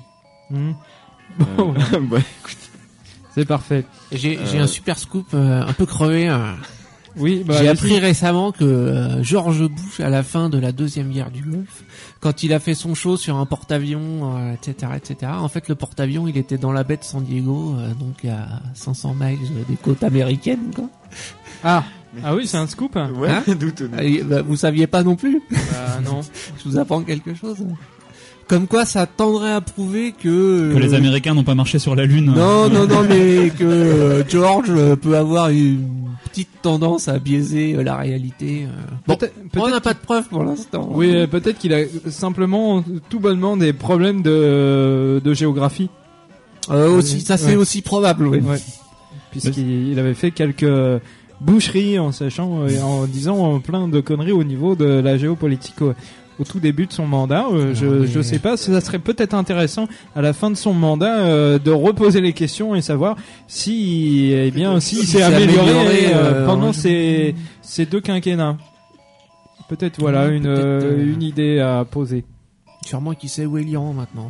Hmm. 0.49 0.71
Bon, 1.57 1.73
Euh, 1.93 1.99
bah, 2.01 2.17
écoute, 2.17 2.57
c'est 3.37 3.45
parfait. 3.45 3.85
J'ai 4.11 4.39
j'ai 4.51 4.59
Euh. 4.59 4.63
un 4.63 4.67
super 4.67 4.97
scoop 4.97 5.27
euh, 5.33 5.61
un 5.61 5.73
peu 5.73 5.85
crevé. 5.85 6.27
euh. 6.27 6.51
Oui, 7.19 7.43
bah, 7.43 7.55
J'ai 7.57 7.67
appris 7.67 7.97
récemment 7.97 8.51
que 8.51 8.63
euh, 8.63 9.23
George 9.23 9.67
Bush, 9.67 9.99
à 10.01 10.09
la 10.09 10.21
fin 10.21 10.49
de 10.49 10.59
la 10.59 10.71
deuxième 10.71 11.09
guerre 11.09 11.31
du 11.31 11.41
Golfe, 11.41 11.83
quand 12.19 12.43
il 12.43 12.53
a 12.53 12.59
fait 12.59 12.75
son 12.75 12.93
show 12.93 13.17
sur 13.17 13.37
un 13.37 13.45
porte-avions, 13.47 14.35
euh, 14.37 14.53
etc., 14.53 14.91
etc., 14.95 15.31
en 15.35 15.47
fait, 15.47 15.67
le 15.67 15.73
porte-avions, 15.73 16.27
il 16.27 16.37
était 16.37 16.59
dans 16.59 16.71
la 16.71 16.83
baie 16.83 16.97
de 16.97 17.03
San 17.03 17.23
Diego, 17.23 17.73
euh, 17.75 17.91
donc 17.95 18.23
à 18.25 18.61
500 18.75 19.15
miles 19.19 19.39
des 19.67 19.77
côtes 19.77 20.03
américaines, 20.03 20.69
quoi. 20.75 20.89
Ah, 21.63 21.83
ah 22.23 22.35
oui, 22.35 22.45
c'est 22.45 22.57
un 22.57 22.67
scoop. 22.67 22.95
ouais, 22.95 23.29
Hein 23.31 23.43
Ah, 23.97 24.01
bah, 24.23 24.41
vous 24.43 24.55
saviez 24.55 24.85
pas 24.85 25.01
non 25.01 25.15
plus 25.15 25.41
Bah, 25.49 25.99
non. 26.05 26.21
Je 26.63 26.69
vous 26.69 26.77
apprends 26.77 27.01
quelque 27.01 27.33
chose. 27.33 27.57
Comme 28.47 28.67
quoi, 28.67 28.85
ça 28.85 29.05
tendrait 29.05 29.51
à 29.51 29.59
prouver 29.61 30.13
que... 30.13 30.73
que 30.73 30.77
les 30.79 30.93
euh, 30.93 30.97
Américains 30.97 31.33
n'ont 31.33 31.43
pas 31.43 31.55
marché 31.55 31.79
sur 31.79 31.95
la 31.95 32.05
Lune. 32.05 32.33
Non, 32.35 32.69
non, 32.69 32.87
non, 32.87 33.03
mais 33.07 33.49
que 33.49 33.63
euh, 33.65 34.23
George 34.29 34.69
euh, 34.69 34.95
peut 34.95 35.17
avoir 35.17 35.49
une 35.49 35.83
petite 36.29 36.47
tendance 36.61 37.09
à 37.09 37.19
biaiser 37.19 37.75
euh, 37.75 37.83
la 37.83 37.97
réalité. 37.97 38.63
euh. 38.65 38.81
Bon, 39.05 39.17
Peut-être- 39.17 39.33
on 39.57 39.69
n'a 39.69 39.81
pas 39.81 39.93
de 39.93 39.99
preuves 39.99 40.29
pour 40.29 40.45
l'instant. 40.45 40.89
Oui, 40.93 41.13
euh, 41.13 41.27
peut-être 41.27 41.57
qu'il 41.57 41.73
a 41.73 41.81
simplement 42.09 42.83
tout 43.09 43.19
bonnement 43.19 43.57
des 43.57 43.73
problèmes 43.73 44.21
de, 44.21 45.21
de 45.21 45.33
géographie. 45.33 45.89
Euh, 46.69 46.89
aussi, 46.89 47.19
ça 47.21 47.35
c'est 47.37 47.51
Ouais. 47.51 47.55
aussi 47.57 47.81
probable. 47.81 48.27
Oui. 48.27 48.39
Ouais. 48.39 48.59
Puisqu'il 49.31 49.89
il 49.89 49.99
avait 49.99 50.13
fait 50.13 50.31
quelques 50.31 50.65
boucheries 51.41 51.99
en 51.99 52.11
sachant, 52.13 52.61
euh, 52.63 52.81
en 52.81 53.05
disant 53.07 53.59
plein 53.59 53.87
de 53.89 53.99
conneries 53.99 54.31
au 54.31 54.43
niveau 54.45 54.75
de 54.75 54.85
la 54.85 55.17
géopolitique. 55.17 55.75
Au 56.39 56.43
tout 56.43 56.59
début 56.59 56.85
de 56.85 56.93
son 56.93 57.05
mandat. 57.07 57.45
Euh, 57.51 57.73
je 57.73 57.85
mais- 57.85 58.07
je 58.07 58.21
sais 58.21 58.39
pas, 58.39 58.57
ça 58.57 58.79
serait 58.81 58.99
peut-être 58.99 59.33
intéressant 59.33 59.87
à 60.15 60.21
la 60.21 60.33
fin 60.33 60.49
de 60.51 60.55
son 60.55 60.73
mandat 60.73 61.19
euh, 61.19 61.59
de 61.59 61.71
reposer 61.71 62.21
les 62.21 62.33
questions 62.33 62.75
et 62.75 62.81
savoir 62.81 63.15
si 63.47 64.31
eh 64.33 64.51
bien 64.51 64.79
si 64.79 65.05
s'est 65.05 65.21
amélioré, 65.21 65.69
amélioré, 65.71 66.05
euh, 66.13 66.17
euh, 66.17 66.45
pendant 66.45 66.73
ces 66.73 67.35
ces 67.61 67.85
deux 67.85 68.01
quinquennats. 68.01 68.57
Peut-être 69.69 69.99
voilà 69.99 70.27
une 70.27 70.45
euh, 70.47 70.81
euh, 70.81 71.13
une 71.13 71.21
idée 71.23 71.59
à 71.59 71.83
poser. 71.89 72.23
Sûrement 72.85 73.13
qui 73.13 73.27
sait 73.27 73.45
où 73.45 73.57
est 73.57 73.63
Lyon 73.63 73.93
maintenant. 73.93 74.29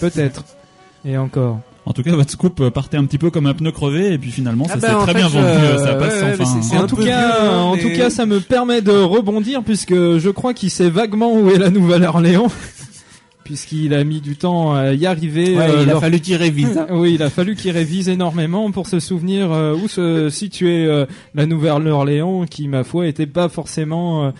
Peut-être. 0.00 0.44
Et 1.04 1.16
encore. 1.16 1.60
En 1.88 1.92
tout 1.94 2.02
cas, 2.02 2.12
votre 2.14 2.30
scoop 2.30 2.60
euh, 2.60 2.70
partait 2.70 2.98
un 2.98 3.04
petit 3.06 3.16
peu 3.18 3.30
comme 3.30 3.46
un 3.46 3.54
pneu 3.54 3.72
crevé 3.72 4.12
et 4.12 4.18
puis 4.18 4.30
finalement, 4.30 4.66
ça 4.66 4.74
Ah 4.76 4.80
s'est 4.80 4.86
bah, 4.88 4.98
en 4.98 5.02
très 5.04 5.12
fait, 5.12 5.18
bien 5.18 5.28
vendu. 5.28 5.46
euh, 5.46 5.78
Ça 5.78 5.94
passe 5.94 6.22
ouais, 6.22 6.36
sans 6.36 6.44
fin. 6.44 6.62
c'est- 6.62 6.76
hein. 6.76 6.82
En 6.82 6.86
tout 6.86 6.96
cas, 6.96 7.02
vieux, 7.02 7.48
en 7.50 7.76
mais- 7.76 7.82
tout 7.82 7.88
cas, 7.96 8.10
ça 8.10 8.26
me 8.26 8.40
permet 8.40 8.82
de 8.82 8.92
rebondir 8.92 9.62
puisque 9.64 9.94
je 9.94 10.28
crois 10.30 10.52
qu'il 10.52 10.70
sait 10.70 10.90
vaguement 10.90 11.32
où 11.34 11.48
est 11.50 11.56
la 11.58 11.70
Nouvelle-Orléans, 11.70 12.48
puisqu'il 13.44 13.94
a 13.94 14.04
mis 14.04 14.20
du 14.20 14.36
temps 14.36 14.74
à 14.74 14.92
y 14.92 15.06
arriver. 15.06 15.56
Ouais, 15.56 15.62
euh, 15.70 15.82
il 15.84 15.90
a 15.90 15.98
fallu 15.98 16.20
qu'il 16.20 16.36
révise. 16.36 16.76
hein. 16.76 16.86
Oui, 16.92 17.14
il 17.14 17.22
a 17.22 17.30
fallu 17.30 17.56
qu'il 17.56 17.70
révise 17.70 18.08
énormément 18.10 18.70
pour 18.70 18.86
se 18.86 19.00
souvenir 19.00 19.50
euh, 19.50 19.74
où 19.74 19.88
se 19.88 20.28
situait 20.28 20.84
euh, 20.86 21.06
la 21.34 21.46
Nouvelle-Orléans, 21.46 22.44
qui, 22.44 22.68
ma 22.68 22.84
foi, 22.84 23.06
était 23.06 23.26
pas 23.26 23.48
forcément 23.48 24.26
euh, 24.26 24.30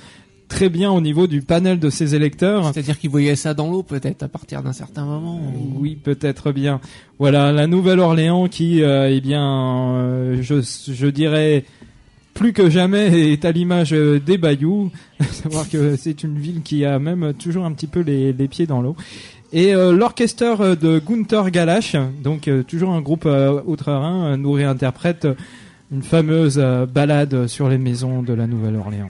très 0.48 0.68
bien 0.68 0.90
au 0.90 1.00
niveau 1.00 1.26
du 1.26 1.42
panel 1.42 1.78
de 1.78 1.90
ses 1.90 2.14
électeurs. 2.14 2.72
C'est-à-dire 2.72 2.98
qu'il 2.98 3.10
voyait 3.10 3.36
ça 3.36 3.54
dans 3.54 3.70
l'eau 3.70 3.82
peut-être 3.82 4.22
à 4.22 4.28
partir 4.28 4.62
d'un 4.62 4.72
certain 4.72 5.04
moment. 5.04 5.36
ou- 5.36 5.80
Oui, 5.80 5.96
peut-être 6.02 6.52
bien. 6.52 6.80
Voilà, 7.18 7.52
la 7.52 7.66
Nouvelle-Orléans 7.66 8.48
qui, 8.48 8.82
euh, 8.82 9.10
eh 9.10 9.20
bien, 9.20 9.94
euh, 9.94 10.38
je, 10.42 10.56
je 10.92 11.06
dirais 11.06 11.64
plus 12.34 12.52
que 12.52 12.70
jamais 12.70 13.32
est 13.32 13.44
à 13.44 13.52
l'image 13.52 13.92
euh, 13.92 14.20
des 14.20 14.38
Bayous. 14.38 14.90
savoir 15.30 15.68
que 15.68 15.96
c'est 15.96 16.22
une 16.22 16.38
ville 16.38 16.62
qui 16.62 16.84
a 16.84 16.98
même 16.98 17.34
toujours 17.34 17.64
un 17.64 17.72
petit 17.72 17.86
peu 17.88 18.00
les, 18.00 18.32
les 18.32 18.48
pieds 18.48 18.66
dans 18.66 18.80
l'eau. 18.80 18.96
Et 19.52 19.74
euh, 19.74 19.92
l'orchestre 19.92 20.76
de 20.80 20.98
Gunther 21.00 21.50
Galache, 21.50 21.96
donc 22.22 22.48
euh, 22.48 22.62
toujours 22.62 22.90
un 22.92 23.00
groupe 23.00 23.26
outre-Rhin, 23.66 24.36
nous 24.36 24.52
réinterprète 24.52 25.26
une 25.90 26.02
fameuse 26.02 26.58
ballade 26.92 27.46
sur 27.46 27.68
les 27.70 27.78
maisons 27.78 28.22
de 28.22 28.34
la 28.34 28.46
Nouvelle-Orléans. 28.46 29.08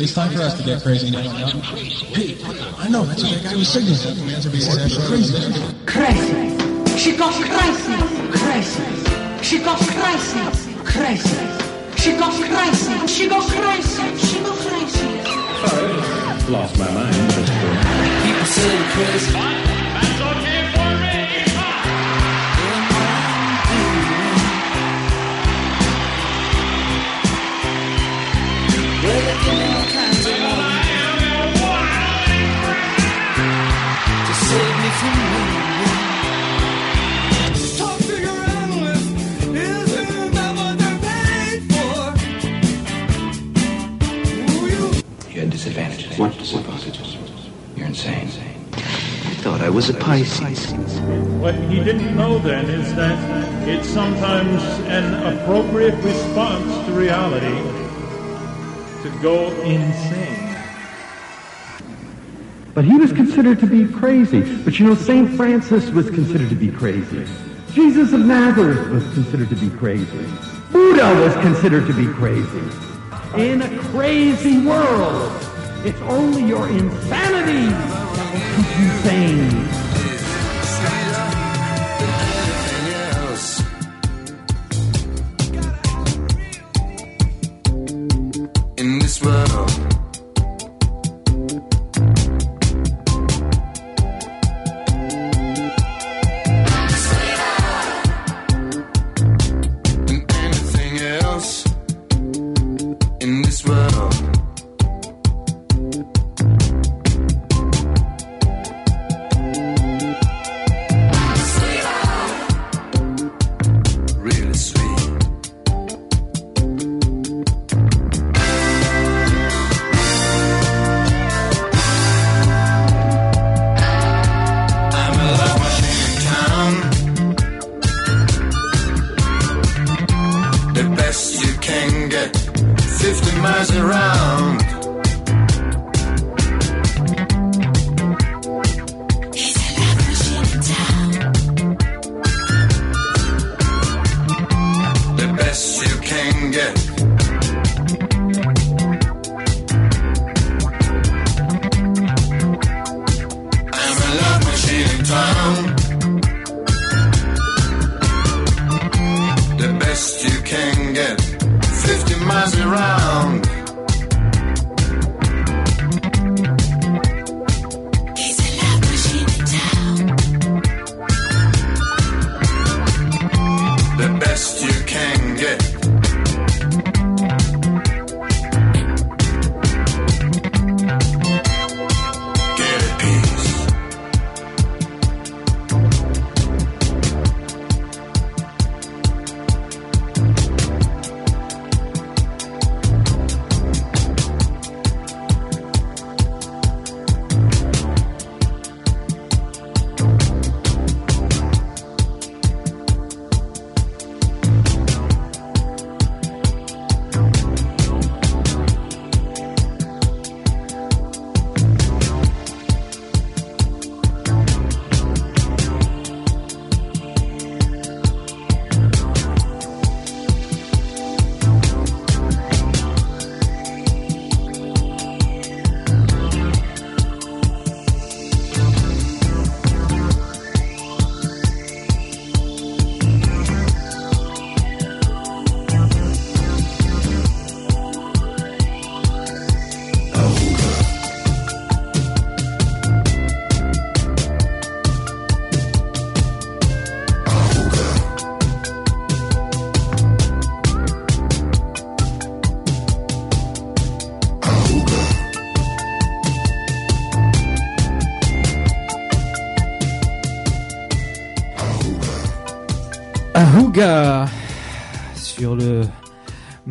It's 0.00 0.14
time 0.14 0.30
for 0.30 0.42
us 0.42 0.54
to 0.56 0.62
get 0.62 0.82
crazy 0.82 1.10
now. 1.10 1.22
now. 1.22 1.48
Hey, 1.48 2.36
I 2.78 2.88
know, 2.88 3.04
that's 3.04 3.22
what 3.22 3.32
that 3.32 3.42
guy 3.42 3.56
was 3.56 3.68
signaling. 3.68 4.26
The 4.28 4.34
answer 4.34 4.50
be 4.50 4.58
exactly 4.58 4.96
crazy. 5.06 5.34
Crazy. 5.86 6.98
She 6.98 7.16
got 7.16 7.34
crazy. 7.34 7.96
Crazy. 8.30 8.84
She 9.42 9.58
got 9.58 9.78
crazy. 9.78 10.74
Crazy. 10.84 11.68
She 11.96 12.16
got 12.16 12.32
crazy. 12.32 13.06
She 13.08 13.28
got 13.28 13.42
crazy. 13.48 14.16
She 14.18 14.38
got 14.40 14.58
crazy. 14.58 15.08
Lost 16.52 16.78
my 16.78 16.90
mind. 16.92 17.14
People 18.22 18.46
say 18.46 18.78
crazy. 18.92 19.67
Was 49.78 49.90
a 49.90 49.94
Pisces. 49.94 50.72
What 51.38 51.54
he 51.54 51.78
didn't 51.78 52.16
know 52.16 52.40
then 52.40 52.68
is 52.68 52.92
that 52.96 53.16
it's 53.68 53.88
sometimes 53.88 54.60
an 54.88 55.38
appropriate 55.38 55.94
response 56.02 56.84
to 56.86 56.92
reality 56.92 57.56
to 59.04 59.22
go 59.22 59.52
insane. 59.62 60.56
But 62.74 62.86
he 62.86 62.96
was 62.96 63.12
considered 63.12 63.60
to 63.60 63.66
be 63.66 63.86
crazy. 63.86 64.40
But 64.64 64.80
you 64.80 64.86
know, 64.88 64.96
St. 64.96 65.30
Francis 65.36 65.90
was 65.90 66.10
considered 66.10 66.48
to 66.48 66.56
be 66.56 66.72
crazy. 66.72 67.24
Jesus 67.72 68.12
of 68.12 68.26
Nazareth 68.26 68.88
was 68.88 69.04
considered 69.14 69.48
to 69.50 69.54
be 69.54 69.70
crazy. 69.78 70.26
Buddha 70.72 71.14
was 71.20 71.34
considered 71.34 71.86
to 71.86 71.92
be 71.92 72.08
crazy. 72.14 72.66
In 73.36 73.62
a 73.62 73.78
crazy 73.90 74.58
world, 74.66 75.30
it's 75.84 76.00
only 76.00 76.42
your 76.42 76.68
insanity 76.68 77.97
insane. 78.34 79.77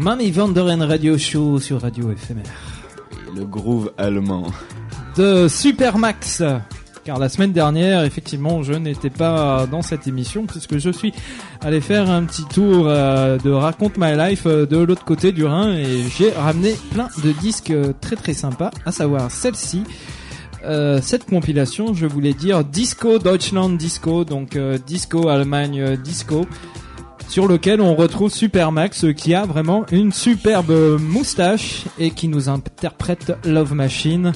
Mami 0.07 0.31
Vanderen 0.31 0.83
Radio 0.83 1.17
Show 1.17 1.59
sur 1.59 1.81
Radio 1.81 2.15
FMR 2.15 3.35
Le 3.35 3.43
groove 3.43 3.91
allemand. 3.97 4.45
de 5.17 5.49
Supermax. 5.49 6.41
Car 7.03 7.19
la 7.19 7.27
semaine 7.27 7.51
dernière, 7.51 8.05
effectivement, 8.05 8.63
je 8.63 8.71
n'étais 8.71 9.09
pas 9.09 9.67
dans 9.69 9.81
cette 9.81 10.07
émission 10.07 10.45
puisque 10.45 10.77
je 10.77 10.91
suis 10.91 11.11
allé 11.59 11.81
faire 11.81 12.09
un 12.09 12.23
petit 12.23 12.45
tour 12.45 12.85
euh, 12.87 13.37
de 13.37 13.51
Raconte 13.51 13.97
My 13.97 14.15
Life 14.15 14.43
euh, 14.45 14.65
de 14.65 14.77
l'autre 14.77 15.03
côté 15.03 15.33
du 15.33 15.43
Rhin 15.43 15.73
et 15.73 16.03
j'ai 16.17 16.31
ramené 16.31 16.77
plein 16.93 17.09
de 17.21 17.33
disques 17.33 17.71
euh, 17.71 17.91
très 17.99 18.15
très 18.15 18.33
sympas, 18.33 18.71
à 18.85 18.93
savoir 18.93 19.29
celle-ci. 19.29 19.83
Euh, 20.63 20.99
cette 21.01 21.25
compilation, 21.25 21.93
je 21.93 22.05
voulais 22.05 22.33
dire 22.33 22.63
Disco 22.63 23.19
Deutschland 23.19 23.71
Disco, 23.71 24.23
donc 24.23 24.55
euh, 24.55 24.77
Disco 24.77 25.27
Allemagne 25.27 25.97
Disco. 25.97 26.45
Sur 27.29 27.47
lequel 27.47 27.81
on 27.81 27.95
retrouve 27.95 28.31
Supermax 28.31 29.05
qui 29.15 29.33
a 29.33 29.45
vraiment 29.45 29.85
une 29.91 30.11
superbe 30.11 30.99
moustache 30.99 31.83
et 31.99 32.11
qui 32.11 32.27
nous 32.27 32.49
interprète 32.49 33.37
Love 33.45 33.73
Machine. 33.73 34.31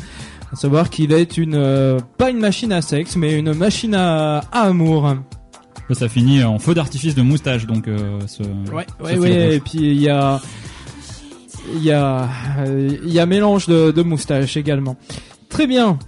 À 0.51 0.55
savoir 0.55 0.89
qu'il 0.89 1.13
est 1.13 1.37
une 1.37 1.55
euh, 1.55 1.97
pas 2.17 2.29
une 2.29 2.39
machine 2.39 2.73
à 2.73 2.81
sexe 2.81 3.15
mais 3.15 3.39
une 3.39 3.53
machine 3.53 3.95
à, 3.95 4.39
à 4.51 4.61
amour. 4.63 5.15
Ça 5.93 6.07
finit 6.07 6.43
en 6.43 6.57
feu 6.57 6.73
d'artifice 6.73 7.15
de 7.15 7.21
moustache, 7.21 7.65
donc 7.65 7.87
euh, 7.87 8.19
ce, 8.27 8.43
Ouais, 8.71 8.85
ce 8.99 9.03
ouais, 9.03 9.17
ouais. 9.17 9.55
Et 9.55 9.59
puis 9.59 9.79
il 9.79 10.01
y 10.01 10.07
a, 10.09 10.39
il 11.75 11.83
y 11.83 11.91
a, 11.91 12.29
euh, 12.59 12.97
il 13.03 13.11
y 13.11 13.19
a 13.19 13.25
mélange 13.25 13.67
de, 13.67 13.91
de 13.91 14.01
moustaches 14.01 14.55
également. 14.55 14.95
Très 15.49 15.67
bien. 15.67 15.99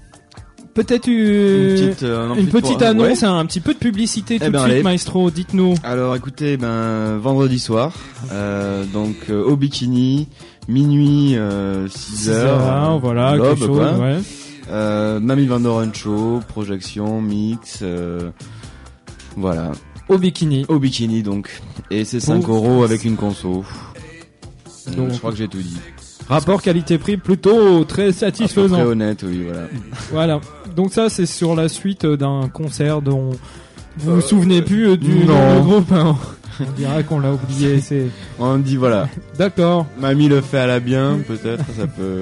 Peut-être 0.74 1.08
une, 1.08 1.14
Une 1.14 1.76
petite, 1.90 2.04
euh, 2.04 2.30
un 2.32 2.36
une 2.36 2.48
petit 2.48 2.62
petite 2.62 2.78
point, 2.80 2.88
annonce, 2.88 3.22
ouais. 3.22 3.28
un, 3.28 3.46
petit 3.46 3.60
peu 3.60 3.74
de 3.74 3.80
publicité 3.80 4.38
tout 4.40 4.46
Eh 4.46 4.48
de 4.48 4.54
ben, 4.54 4.60
suite, 4.62 4.74
allez. 4.74 4.84
maestro. 4.84 5.30
Dites-nous. 5.30 5.76
Alors 5.84 6.16
écoutez, 6.16 6.58
ben 6.58 7.18
vendredi 7.18 7.60
soir, 7.60 7.94
euh, 8.32 8.84
donc 8.92 9.16
euh, 9.30 9.44
au 9.44 9.56
bikini, 9.56 10.28
minuit, 10.68 11.36
euh, 11.38 11.88
6 11.88 12.16
Six 12.16 12.30
heures, 12.30 12.62
heures, 12.64 13.00
voilà, 13.00 13.38
quelque 13.40 13.60
chose, 13.68 13.78
quoi. 13.78 13.94
ouais. 14.00 14.18
Euh, 14.72 15.20
Mamie 15.20 15.46
Van 15.46 15.60
Doren 15.60 15.94
Show, 15.94 16.40
projection, 16.48 17.22
mix, 17.22 17.80
euh, 17.84 18.32
voilà. 19.38 19.74
Au 20.10 20.18
bikini. 20.18 20.66
Au 20.70 20.80
bikini 20.80 21.22
donc. 21.22 21.62
Et 21.92 22.04
c'est 22.04 22.20
5 22.20 22.44
Pour- 22.46 22.56
euros 22.56 22.84
avec 22.84 23.06
une 23.06 23.16
conso. 23.16 23.64
Donc- 24.98 25.12
je 25.12 25.18
crois 25.20 25.32
que 25.32 25.38
j'ai 25.38 25.48
tout 25.48 25.60
dit. 25.62 25.78
Rapport 26.30 26.62
qualité-prix 26.62 27.18
plutôt 27.18 27.84
très 27.84 28.12
satisfaisant. 28.12 28.76
près 28.76 28.84
honnête, 28.86 29.24
oui, 29.28 29.44
voilà. 29.46 29.68
Voilà. 30.12 30.42
Donc 30.76 30.94
ça, 30.94 31.10
c'est 31.10 31.26
sur 31.26 31.56
la 31.56 31.70
suite 31.70 32.06
d'un 32.06 32.50
concert 32.52 33.02
dont 33.02 33.32
vous 33.98 34.16
vous 34.16 34.22
souvenez 34.22 34.62
plus 34.62 34.90
euh, 34.90 34.98
du 34.98 35.26
non. 35.26 35.34
nom 35.36 35.56
du 35.56 35.62
groupe. 35.70 35.92
hein. 35.92 36.16
On 36.60 36.72
dira 36.78 37.02
qu'on 37.04 37.20
l'a 37.20 37.34
oublié. 37.34 37.80
C'est 37.82 38.08
On 38.40 38.58
dit 38.58 38.76
voilà. 38.78 39.10
d'accord. 39.38 39.88
Mamie 40.00 40.28
le 40.30 40.42
fait 40.42 40.60
à 40.60 40.68
la 40.68 40.80
bien, 40.80 41.18
peut-être, 41.28 41.66
ça 41.78 41.88
peut. 41.88 42.22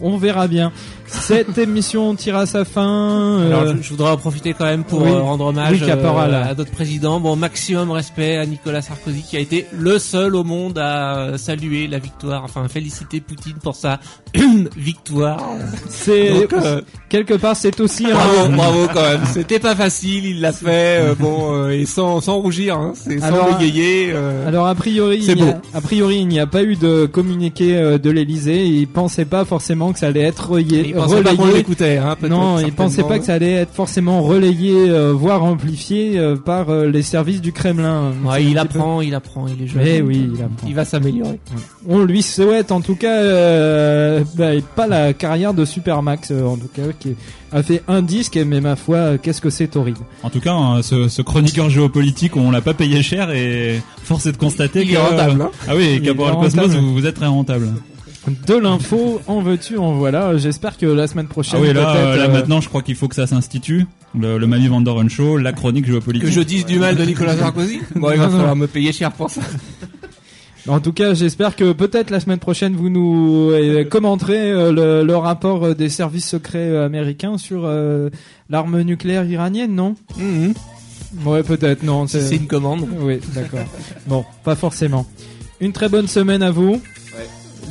On 0.00 0.16
verra 0.16 0.48
bien. 0.48 0.72
Cette 1.06 1.58
émission 1.58 2.14
tire 2.14 2.36
à 2.36 2.46
sa 2.46 2.64
fin. 2.64 3.38
euh, 3.40 3.46
Alors, 3.48 3.76
je, 3.76 3.82
je 3.82 3.90
voudrais 3.90 4.10
en 4.10 4.16
profiter 4.16 4.54
quand 4.54 4.64
même 4.64 4.82
pour 4.84 5.02
oui. 5.02 5.10
euh, 5.10 5.20
rendre 5.20 5.44
hommage 5.46 5.72
Oui, 5.82 5.90
euh, 5.90 6.42
à 6.50 6.54
notre 6.54 6.70
président. 6.70 7.20
Bon, 7.20 7.36
maximum 7.36 7.90
respect 7.90 8.38
à 8.38 8.46
Nicolas 8.46 8.80
Sarkozy 8.80 9.22
qui 9.22 9.36
a 9.36 9.40
été 9.40 9.66
le 9.78 9.98
seul 9.98 10.34
au 10.34 10.44
monde 10.44 10.78
à 10.78 11.32
saluer 11.36 11.86
la 11.86 11.98
victoire, 11.98 12.42
enfin 12.44 12.66
féliciter 12.68 13.20
Poutine 13.20 13.56
pour 13.62 13.74
sa 13.76 14.00
victoire. 14.76 15.42
c'est 15.88 16.30
euh, 16.52 16.80
quelque 17.10 17.34
part, 17.34 17.56
c'est 17.56 17.78
aussi 17.80 18.04
Bravo, 18.04 18.38
un. 18.46 18.56
bravo 18.56 18.86
quand 18.94 19.02
même. 19.02 19.20
C'était 19.30 19.58
pas 19.58 19.74
facile, 19.74 20.24
il 20.24 20.40
l'a 20.40 20.52
fait, 20.52 21.14
bon, 21.18 21.68
et 21.68 21.84
sans, 21.84 22.20
sans 22.22 22.38
rougir, 22.38 22.76
hein, 22.76 22.92
c'est 22.94 23.18
sans 23.20 23.58
bégayer. 23.58 24.12
Alors 24.46 24.66
a 24.66 24.74
priori, 24.74 25.18
il 25.26 25.34
n'y 25.34 25.50
a, 25.74 25.80
priori, 25.82 26.18
il 26.20 26.28
n'y 26.28 26.40
a 26.40 26.46
pas 26.46 26.62
eu 26.62 26.76
de 26.76 27.04
communiqué 27.06 27.98
de 27.98 28.10
l'Élysée. 28.10 28.64
Il 28.66 28.88
pensait 28.88 29.24
pas 29.26 29.44
forcément 29.44 29.81
que 29.90 29.98
ça 29.98 30.08
allait 30.08 30.20
être 30.20 30.50
relayé. 30.50 30.88
il 30.88 30.94
pensait 30.94 31.22
pas 31.22 31.34
qu'on 31.34 31.46
l'écoutait, 31.46 31.96
hein, 31.96 32.16
non, 32.28 32.60
il 32.60 32.72
pensait 32.72 33.02
pas 33.02 33.18
que 33.18 33.24
ça 33.24 33.34
allait 33.34 33.52
être 33.52 33.74
forcément 33.74 34.22
relayé, 34.22 34.90
euh, 34.90 35.12
voire 35.12 35.42
amplifié 35.42 36.18
euh, 36.18 36.36
par 36.36 36.70
euh, 36.70 36.86
les 36.88 37.02
services 37.02 37.40
du 37.40 37.52
Kremlin. 37.52 38.12
Ouais, 38.24 38.44
il 38.44 38.58
apprend, 38.58 39.00
il 39.00 39.14
apprend, 39.14 39.46
il 39.48 39.64
est 39.64 39.66
jeune. 39.66 39.82
Eh 39.84 40.02
oui, 40.02 40.30
il 40.34 40.42
apprend. 40.42 40.68
Il 40.68 40.74
va 40.74 40.84
s'améliorer. 40.84 41.40
On 41.88 42.04
lui 42.04 42.22
souhaite 42.22 42.70
en 42.70 42.80
tout 42.80 42.94
cas 42.94 43.16
euh, 43.16 44.22
bah, 44.36 44.50
pas 44.76 44.86
la 44.86 45.12
carrière 45.12 45.54
de 45.54 45.64
Supermax 45.64 46.30
euh, 46.30 46.44
en 46.44 46.56
tout 46.56 46.68
cas 46.72 46.82
qui 46.98 47.16
a 47.50 47.62
fait 47.62 47.82
un 47.88 48.02
disque 48.02 48.38
mais 48.46 48.60
ma 48.60 48.76
foi 48.76 49.18
qu'est-ce 49.18 49.40
que 49.40 49.50
c'est 49.50 49.74
horrible. 49.76 49.98
En 50.22 50.30
tout 50.30 50.40
cas, 50.40 50.52
hein, 50.52 50.82
ce, 50.82 51.08
ce 51.08 51.22
chroniqueur 51.22 51.70
géopolitique, 51.70 52.36
on 52.36 52.50
l'a 52.50 52.60
pas 52.60 52.74
payé 52.74 53.02
cher 53.02 53.30
et 53.30 53.80
force 54.04 54.26
est 54.26 54.32
de 54.32 54.36
constater 54.36 54.82
Il 54.82 54.88
que 54.90 54.94
est 54.94 54.98
rentable, 54.98 55.42
hein. 55.42 55.50
ah 55.68 55.72
oui, 55.76 56.00
Caporal 56.02 56.36
Cosmos, 56.36 56.68
vous, 56.68 56.92
vous 56.94 57.06
êtes 57.06 57.16
très 57.16 57.26
rentable. 57.26 57.68
De 58.46 58.54
l'info, 58.54 59.20
en 59.26 59.40
veux-tu, 59.42 59.78
en 59.78 59.94
voilà. 59.94 60.36
J'espère 60.36 60.76
que 60.78 60.86
la 60.86 61.08
semaine 61.08 61.26
prochaine. 61.26 61.58
Ah 61.60 61.66
oui, 61.66 61.72
là, 61.74 61.96
euh, 61.96 62.16
là 62.16 62.24
euh, 62.24 62.32
maintenant, 62.32 62.60
je 62.60 62.68
crois 62.68 62.82
qu'il 62.82 62.94
faut 62.94 63.08
que 63.08 63.16
ça 63.16 63.26
s'institue. 63.26 63.86
Le, 64.18 64.38
le 64.38 64.46
Mamie 64.46 64.68
Van 64.68 64.80
Doren 64.80 65.08
Show, 65.10 65.38
la 65.38 65.52
chronique 65.52 65.86
géopolitique. 65.86 66.28
Que 66.28 66.32
je 66.32 66.40
dise 66.40 66.64
du 66.64 66.78
mal 66.78 66.94
de 66.94 67.04
Nicolas 67.04 67.36
Sarkozy 67.36 67.80
Bon, 67.96 68.10
il 68.12 68.18
va 68.18 68.26
Non, 68.26 68.30
non. 68.32 68.36
falloir 68.38 68.56
me 68.56 68.66
payer 68.68 68.92
cher 68.92 69.10
pour 69.12 69.30
ça. 69.30 69.40
En 70.68 70.78
tout 70.78 70.92
cas, 70.92 71.12
j'espère 71.12 71.56
que 71.56 71.72
peut-être 71.72 72.10
la 72.10 72.20
semaine 72.20 72.38
prochaine 72.38 72.76
vous 72.76 72.88
nous 72.88 73.50
euh, 73.50 73.82
commenterez 73.84 74.38
euh, 74.38 74.70
le, 74.70 75.04
le 75.04 75.16
rapport 75.16 75.74
des 75.74 75.88
services 75.88 76.28
secrets 76.28 76.76
américains 76.76 77.36
sur 77.36 77.62
euh, 77.64 78.10
l'arme 78.48 78.80
nucléaire 78.82 79.24
iranienne, 79.24 79.74
non 79.74 79.96
Ouais, 81.26 81.42
peut-être, 81.42 81.82
non. 81.82 82.06
C'est 82.06 82.36
une 82.36 82.46
commande. 82.46 82.86
Oui, 83.00 83.18
d'accord. 83.34 83.58
bon, 84.06 84.24
pas 84.44 84.54
forcément. 84.54 85.04
Une 85.60 85.72
très 85.72 85.88
bonne 85.88 86.06
semaine 86.06 86.44
à 86.44 86.52
vous. 86.52 86.80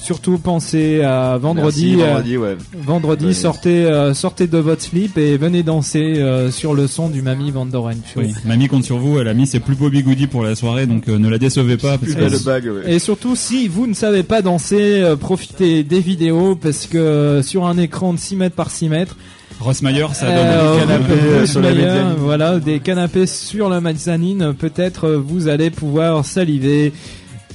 Surtout 0.02 0.39
pensez 0.39 1.02
à 1.04 1.38
vendredi. 1.38 1.95
Merci, 1.95 2.02
euh, 2.02 2.08
vendredi, 2.14 2.38
ouais. 2.38 2.58
vendredi, 2.76 3.26
Ouais. 3.28 3.34
sortez, 3.34 3.86
euh, 3.86 4.14
sortez 4.16 4.47
de 4.47 4.58
votre 4.58 4.82
slip 4.82 5.16
et 5.18 5.38
venez 5.38 5.62
danser 5.62 6.16
euh, 6.18 6.49
sur 6.49 6.74
le 6.74 6.88
son 6.88 7.08
du 7.08 7.22
Mamie 7.22 7.52
Van 7.52 7.68
Doren 7.68 7.97
Show. 8.12 8.22
Oui, 8.22 8.34
Mamie 8.45 8.68
compte 8.68 8.84
sur 8.84 8.97
vous, 8.97 9.20
elle 9.20 9.28
a 9.28 9.36
mis 9.36 9.45
ses 9.45 9.60
plus 9.60 9.76
beaux 9.76 9.89
bigoudis 9.91 10.26
pour 10.26 10.41
la 10.43 10.56
soirée, 10.56 10.88
donc 10.88 11.08
euh, 11.08 11.20
ne 11.20 11.30
la 11.30 11.38
décevez 11.38 11.78
pas. 11.78 11.99
Parce 11.99 12.02
Plus 12.02 12.16
que- 12.16 12.20
belle 12.20 12.39
bague, 12.43 12.66
ouais. 12.66 12.93
Et 12.95 12.97
surtout, 12.99 13.36
si 13.36 13.68
vous 13.68 13.86
ne 13.86 13.93
savez 13.93 14.24
pas 14.24 14.41
danser, 14.41 15.02
euh, 15.02 15.16
profitez 15.16 15.84
des 15.84 15.99
vidéos 15.99 16.56
parce 16.56 16.88
que 16.88 16.97
euh, 16.97 17.43
sur 17.43 17.66
un 17.68 17.78
écran 17.78 18.14
de 18.14 18.20
6 18.20 18.36
mètres 18.38 18.56
par 18.56 18.72
6 18.72 18.89
mètres, 18.89 19.16
Rossmayer, 19.60 20.08
ça 20.14 20.26
donne 20.26 20.36
euh, 20.38 20.74
des 20.74 20.80
canapés, 20.80 21.14
euh, 21.14 21.45
sur 21.45 21.62
la 21.62 21.70
Meyer, 21.72 21.84
mezzanine. 21.86 22.14
voilà, 22.18 22.58
des 22.60 22.80
canapés 22.80 23.28
sur 23.28 23.70
la 23.70 23.80
mezzanine, 23.80 24.56
peut-être 24.58 25.12
vous 25.12 25.47
allez 25.47 25.70
pouvoir 25.70 26.26
saliver. 26.26 26.91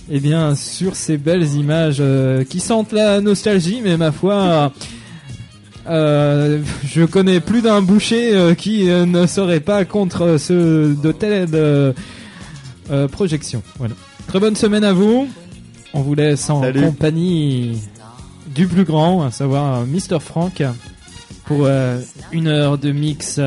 Eh 0.09 0.21
bien, 0.21 0.55
sur 0.55 0.95
ces 0.95 1.17
belles 1.17 1.55
images 1.55 1.97
euh, 2.01 2.45
qui 2.45 2.61
sentent 2.61 2.93
la 2.93 3.21
nostalgie, 3.21 3.81
mais 3.83 3.97
ma 3.97 4.13
foi, 4.13 4.73
euh, 5.89 6.63
je 6.85 7.03
connais 7.05 7.41
plus 7.41 7.61
d'un 7.61 7.83
boucher 7.83 8.33
euh, 8.35 8.55
qui 8.55 8.89
euh, 8.89 9.05
ne 9.05 9.27
serait 9.27 9.59
pas 9.61 9.85
contre 9.85 10.37
ce 10.39 10.95
de 10.95 11.13
telles 11.13 11.49
euh, 11.55 11.93
euh, 12.91 13.09
projections. 13.09 13.63
Voilà. 13.79 13.95
Très 14.29 14.39
bonne 14.39 14.55
semaine 14.55 14.85
à 14.85 14.93
vous. 14.93 15.27
On 15.93 16.03
vous 16.03 16.15
laisse 16.15 16.49
en 16.51 16.61
Salut. 16.63 16.83
compagnie 16.83 17.81
du 18.55 18.69
plus 18.69 18.85
grand, 18.85 19.23
à 19.25 19.33
savoir 19.33 19.81
euh, 19.81 19.85
Mr. 19.87 20.21
Frank, 20.21 20.63
pour 21.47 21.63
euh, 21.63 21.99
une 22.31 22.47
heure 22.47 22.79
de 22.79 22.93
mix. 22.93 23.41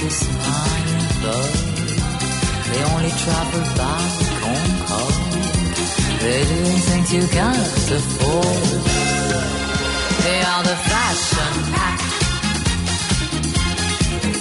this 0.00 0.20
minor 0.48 1.02
bug. 1.22 1.52
They 2.70 2.80
only 2.92 3.12
travel 3.22 3.64
by 3.76 4.00
Concorde. 4.40 5.18
They're 6.20 6.48
doing 6.52 6.80
things 6.88 7.08
you 7.12 7.24
can't 7.28 7.90
afford. 7.98 8.80
They 10.24 10.40
are 10.52 10.62
the 10.70 10.76
fashion 10.90 11.52
pack. 11.74 12.00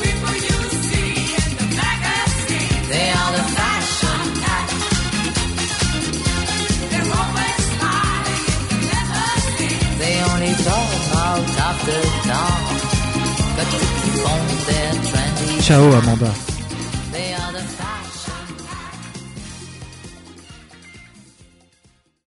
People 0.05 0.36
you 0.47 0.60
see 0.88 1.12
in 1.39 1.49
the 1.60 1.68
magazine. 1.84 2.84
They 2.93 3.07
are 3.20 3.32
the 3.38 3.45
fashion 3.60 4.22
pack. 4.43 4.68
They're 6.89 7.12
always 7.20 7.62
smiling 7.74 8.43
in 8.55 8.62
the 8.72 8.80
limousine. 8.91 9.91
They 10.03 10.16
only 10.32 10.53
talk 10.68 10.91
out 11.24 11.47
after 11.68 11.99
dark. 12.32 12.66
But 13.57 13.68
to 13.72 13.80
keep 13.99 14.20
on 14.34 14.47
their 14.68 14.93
trend. 15.10 15.28
Ciao 15.61 15.93
Amanda. 15.95 16.33